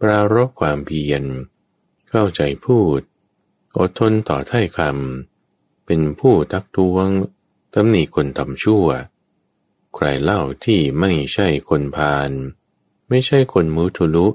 [0.00, 1.24] ปรารบความเพียร
[2.10, 3.00] เข้าใจพูด
[3.78, 7.06] อดทนต่อท่ายคำ เป็นผู้ทักท้วง
[7.74, 8.86] ตำหนิคนทำชั่ว
[9.94, 12.30] ใครเล่าที่ไม่ใช่คนพาล
[13.08, 14.26] ไม่ใช่คนมุทุลุ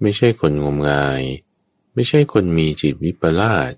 [0.00, 1.22] ไม่ใช่คนงมงาย
[1.94, 3.72] ไม่ใช่คนมีจิตวิปลาส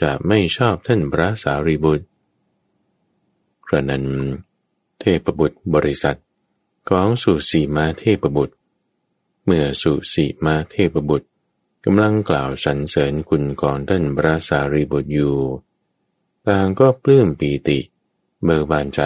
[0.00, 2.06] จะไม่ชอบท่านพระสารีบุตร
[3.68, 4.04] กระนั้น
[5.00, 6.18] เทพบุตรบริษัท
[6.88, 8.54] ของสุสีมาเทพบุตร
[9.44, 11.28] เมื่อสุสีมาเทพบุตร
[11.84, 15.36] กำลังกล่าวสรรเสริญคุณของท่านพระสารีบุตรอยู่
[16.46, 17.78] ต่างก็ปลื้มปีติ
[18.44, 19.00] เบิกบานใจ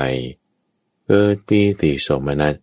[1.07, 2.57] เกิดปีติสมนัต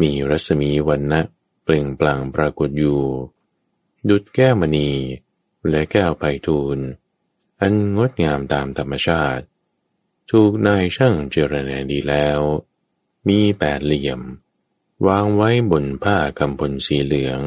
[0.00, 1.20] มีรัศมีวันนะ
[1.62, 3.00] เปล่งปลั่งปรากฏอยู่
[4.08, 4.90] ดุดแก้วมณี
[5.68, 6.78] และแก้วไผทูล
[7.60, 9.44] อันงดงามตามธรรมชาติ
[10.30, 12.40] ถูกนายช่างเจรณาดีแล้ว
[13.28, 14.20] มีแปดเหลี่ยม
[15.06, 17.40] วางไว้บนผ้ากำพลสีเหลือง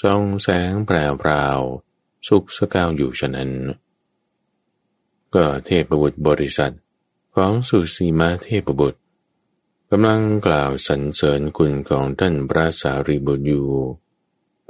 [0.00, 1.60] ส่องแสงแปรปราว
[2.28, 3.50] สุกสกาวอยู่ฉะนั้น
[5.34, 6.74] ก็เทพบุตรบริษัท
[7.34, 9.00] ของสุสีมาเทพบุตร
[9.90, 13.68] กำลังกล่าวสรรเสริญคุณของท่านพระสารีบุตรอยู่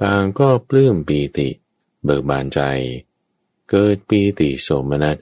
[0.00, 1.48] ต่างก็ปลื้มปีติ
[2.04, 2.60] เบิกบานใจ
[3.70, 5.18] เกิดปีติโสมนัส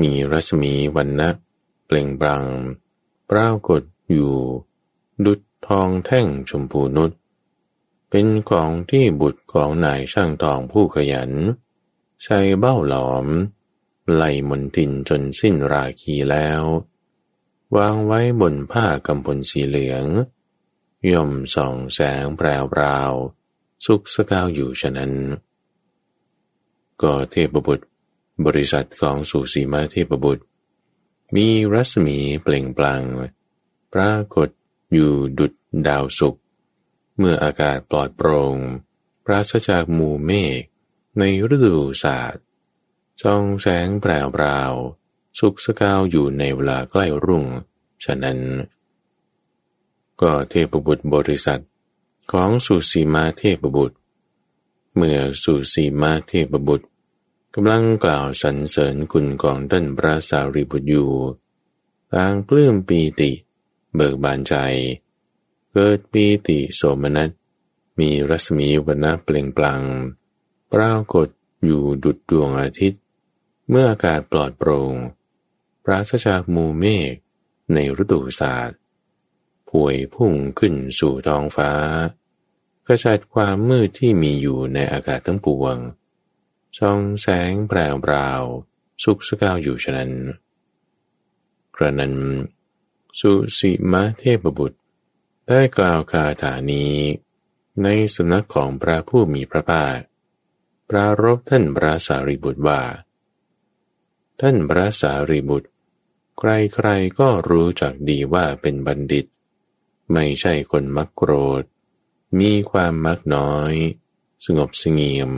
[0.00, 1.28] มีรัศมีวันนะ
[1.86, 2.44] เปล่งปลั่ง
[3.30, 4.34] ปรากฏอยู่
[5.24, 7.12] ดุด ทองแท่งชมพูนุช
[8.10, 11.32] เป็นของที่บุตรของนายช่างทองผู้ขยัน
[12.24, 13.26] ใช้เบ้าหลอม
[14.14, 16.62] ไล่มนทินจนสิ้นราคีแล้ว
[17.76, 20.06] วางไว้บนผ้ากำพลสีเหลือง
[21.10, 23.12] ย่อมส่องแสงแปรวราว
[23.86, 25.12] สุขสกาวอยู่ฉะนั้น
[27.02, 27.86] ก็เทพบุตร
[28.46, 30.44] บริษัทของสุสีมาเทพบุตร
[31.34, 33.02] มีรัศมีเปล่งปลั่ง
[33.92, 34.48] ปรากฏ
[34.92, 35.52] อยู่ดุด
[35.86, 36.36] ดาวสุก
[37.18, 38.56] เมื่ออากาศปลอดโปร่ง
[39.24, 40.62] ปราศจากหมู่เมฆ
[41.18, 41.22] ใน
[41.54, 42.42] ฤดูศาสตร์
[43.22, 44.72] ส่องแสงแปรปราว
[45.38, 47.44] สุกสกาวอยู่ในเวลาใกล้รุ่ง
[48.04, 48.40] ฉะนั้น
[50.20, 51.62] ก็เทพบุตรบริษัท
[52.32, 53.96] ของสุสีมาเทพบุตร
[54.94, 56.86] เมื่อสุสีมาเทพบุตร
[57.54, 61.10] กำลังกล่าวสรรเสริญคุณของท่านพระสารีบุตรอยู่
[62.14, 63.32] ต่างปลื้มปีติ
[63.96, 64.54] เบิกบานใจ
[65.72, 67.30] เกิดปีติโสมนัส
[67.98, 69.82] มีรัศมีวรรณะเปล่งปลัง
[70.72, 71.28] ปรากฏ
[71.64, 73.02] อยู่ดุดดวงอาทิตย์
[73.68, 74.94] เมื่ออากาศปลอดโปร่ง
[75.84, 77.14] ปราศจากมูเมฆ
[77.72, 78.78] ในฤดูศาสตร์
[79.68, 81.72] ผวยพุ่งขึ้นสู่ท้องฟ้า
[82.86, 85.76] กระจัดความมืดที่มีอยู่ในอากาศทั้งปวง
[86.78, 88.42] ช่องแสงแปรวราว
[89.02, 90.12] สุกสกาวอยู่ฉะนั้น
[91.76, 92.14] กระนั้น
[93.20, 94.78] สุสีมะเทพบุตร
[95.48, 96.96] ได้กล่าวคาถานี้
[97.82, 99.98] ในสำนักของพระผู้มีพระภาค
[100.88, 102.82] ปรารบท่านพระสารีบุตรว่า
[104.40, 105.68] ท่านพระสารีบุตร
[106.38, 109.26] ใครๆก็รู้จักดีว่าเป็นบัณฑิต
[110.12, 111.64] ไม่ใช่คนมักโกรธ
[112.40, 113.72] มีความมักน้อย
[114.44, 115.30] สงบสงเงียม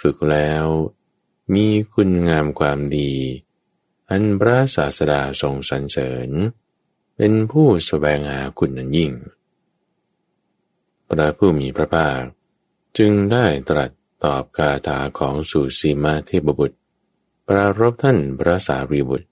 [0.00, 0.66] ฝึกแล้ว
[1.54, 3.14] มีคุณงามความดี
[4.10, 6.30] อันพระศาสดาทรงสรรเสริญ
[7.16, 9.12] เป็นผู้สแสวงหาคุณนั้นยิ่ง
[11.08, 12.22] พระผู้มีพระภาค
[12.98, 13.90] จึงได้ตรัส
[14.24, 16.78] ตอบคาถาของสุสีมาเทพบุตร
[17.46, 19.26] ปรารบท่านพระสารีบุตร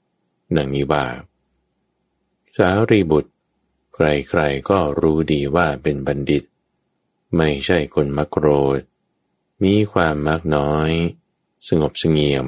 [0.56, 1.04] ดังนี้ว่า
[2.56, 3.30] สารีบุตร
[3.94, 6.44] ใครๆก็รู้ดีว่าเป็นบัณฑิต
[7.36, 8.46] ไม่ใช่คนมักโกร
[8.78, 8.80] ธ
[9.62, 10.90] มีความมักน้อย
[11.68, 12.46] สงบสงเงียม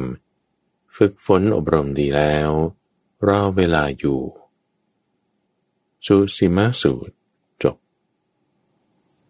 [0.96, 2.50] ฝึกฝนอบรมดีแล้ว
[3.26, 4.20] รอเวลาอยู่
[6.06, 7.14] สุสีมาสูตร
[7.62, 7.76] จบ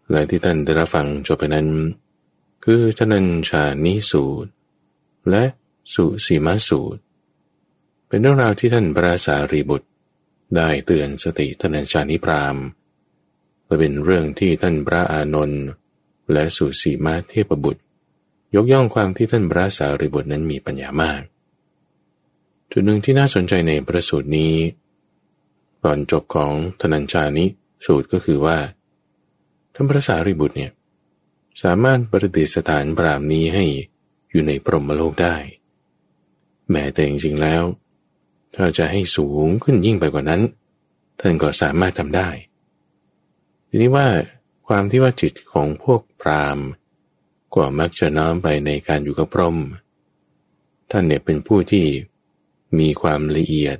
[0.09, 1.67] และที่ท่านได้รับฟังจบไปนั้น
[2.63, 4.51] คือทนัญชานิสูตร
[5.29, 5.43] และ
[5.93, 7.01] สุสีมาสูตร
[8.07, 9.87] เป็นเรื่องราวที่ท่านพระสารีบุตร
[10.55, 12.57] ได้เตือนสติทนัญชานิพราม
[13.65, 15.63] และเป็นเรื่องที่ท่านพระอานนท์
[16.31, 17.81] และสุสีมาเทพบุตร
[18.55, 21.21] ยกย่องความที่ท่านพระสารีบุตรนั้นมีปัญญามาก
[22.71, 24.53] จุดหนึ่งที่น่าสนใจในประสูตรนี้
[25.83, 27.45] ตอนจบของธนัญชานิ
[27.85, 28.57] สูตรก็คือว่า
[29.73, 30.71] ท่านพระสารีบุตรเนี่ย
[31.63, 33.65] สามารถประดิษฐานปรามนี้ให้
[34.29, 35.35] อยู่ในปรหมโลกได้
[36.69, 37.63] แม้แต่จริงๆแล้ว
[38.55, 40.41] ถ้าจะให้สูงขึ้นยิ่งไปกว่านั้น
[41.19, 42.29] ท่านก็สามารถทำได้
[43.67, 44.07] ทีนี้ว่า
[44.67, 46.59] ความที่ว่าจิตของพวกพราม
[47.55, 49.57] กว่ามักจะน้อมไปในการอยู่กับพรหม
[50.91, 51.85] ท่านเนี่ยเป็นผู้ที่
[52.79, 53.77] มีความละเอียด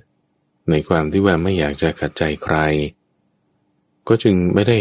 [0.70, 2.58] ในความที่ว่าไม่อยากจะขัดใจใคร
[4.08, 4.80] ก็จึงไม่ได้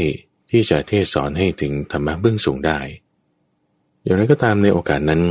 [0.50, 2.80] ที่จะเทศสอนให้ถึงธรรมะเบื้องสูงได้
[4.02, 5.22] อย่างไรก็ตามในโอกาสนั้น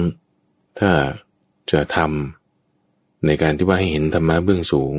[0.79, 0.91] ถ้า
[1.71, 4.95] จะทำในการที่ว่าให้เห็นธรรมะเบื้องสูง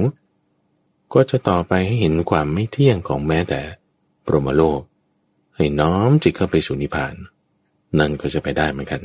[1.14, 3.60] ก็จะต่อไปให้เห็นความไม่เที่ยงของแม้แต่
[4.26, 4.80] ปรมโลก
[5.56, 7.14] ให้น้อมจิตเข้าไปสู่นิพพาน
[7.98, 9.02] นั่นก็จะไปได้เหมือนกัน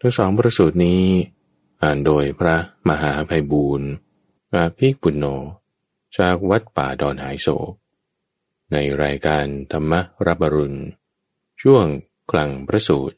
[0.00, 1.02] ทั้งสองประสูตรนี้
[1.82, 2.56] อ่านโดยพระ
[2.88, 3.88] มหาภัยบูรณ์
[4.54, 5.24] อาภิปุณโญ
[6.18, 7.72] จากวัดป่าดอนหายโศก
[8.72, 9.92] ในรายการธรรม
[10.26, 10.80] รับรุณ
[11.62, 11.84] ช่วง
[12.30, 13.16] กลางประสูตร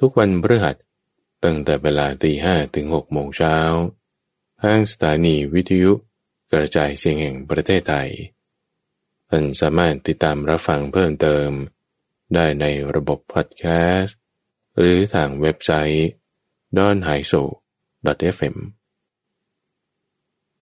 [0.00, 0.76] ทุกวันพฤหัส
[1.44, 3.56] ตั้งแต่เวลาตีห้ถึงหกโมงเช้า
[4.62, 5.92] ทางสถานีวิทยุ
[6.52, 8.10] กระจายเสียงแห่งประเทศไทย
[9.28, 11.50] ท่านสามารถติดตามรับฟังเพิ่มเติม
[12.34, 13.64] ได้ในระบบพอดแค
[13.98, 14.16] สต์
[14.78, 16.08] หรือทางเว็บไซต์
[16.76, 17.42] d o n h a i s o
[18.36, 18.56] fm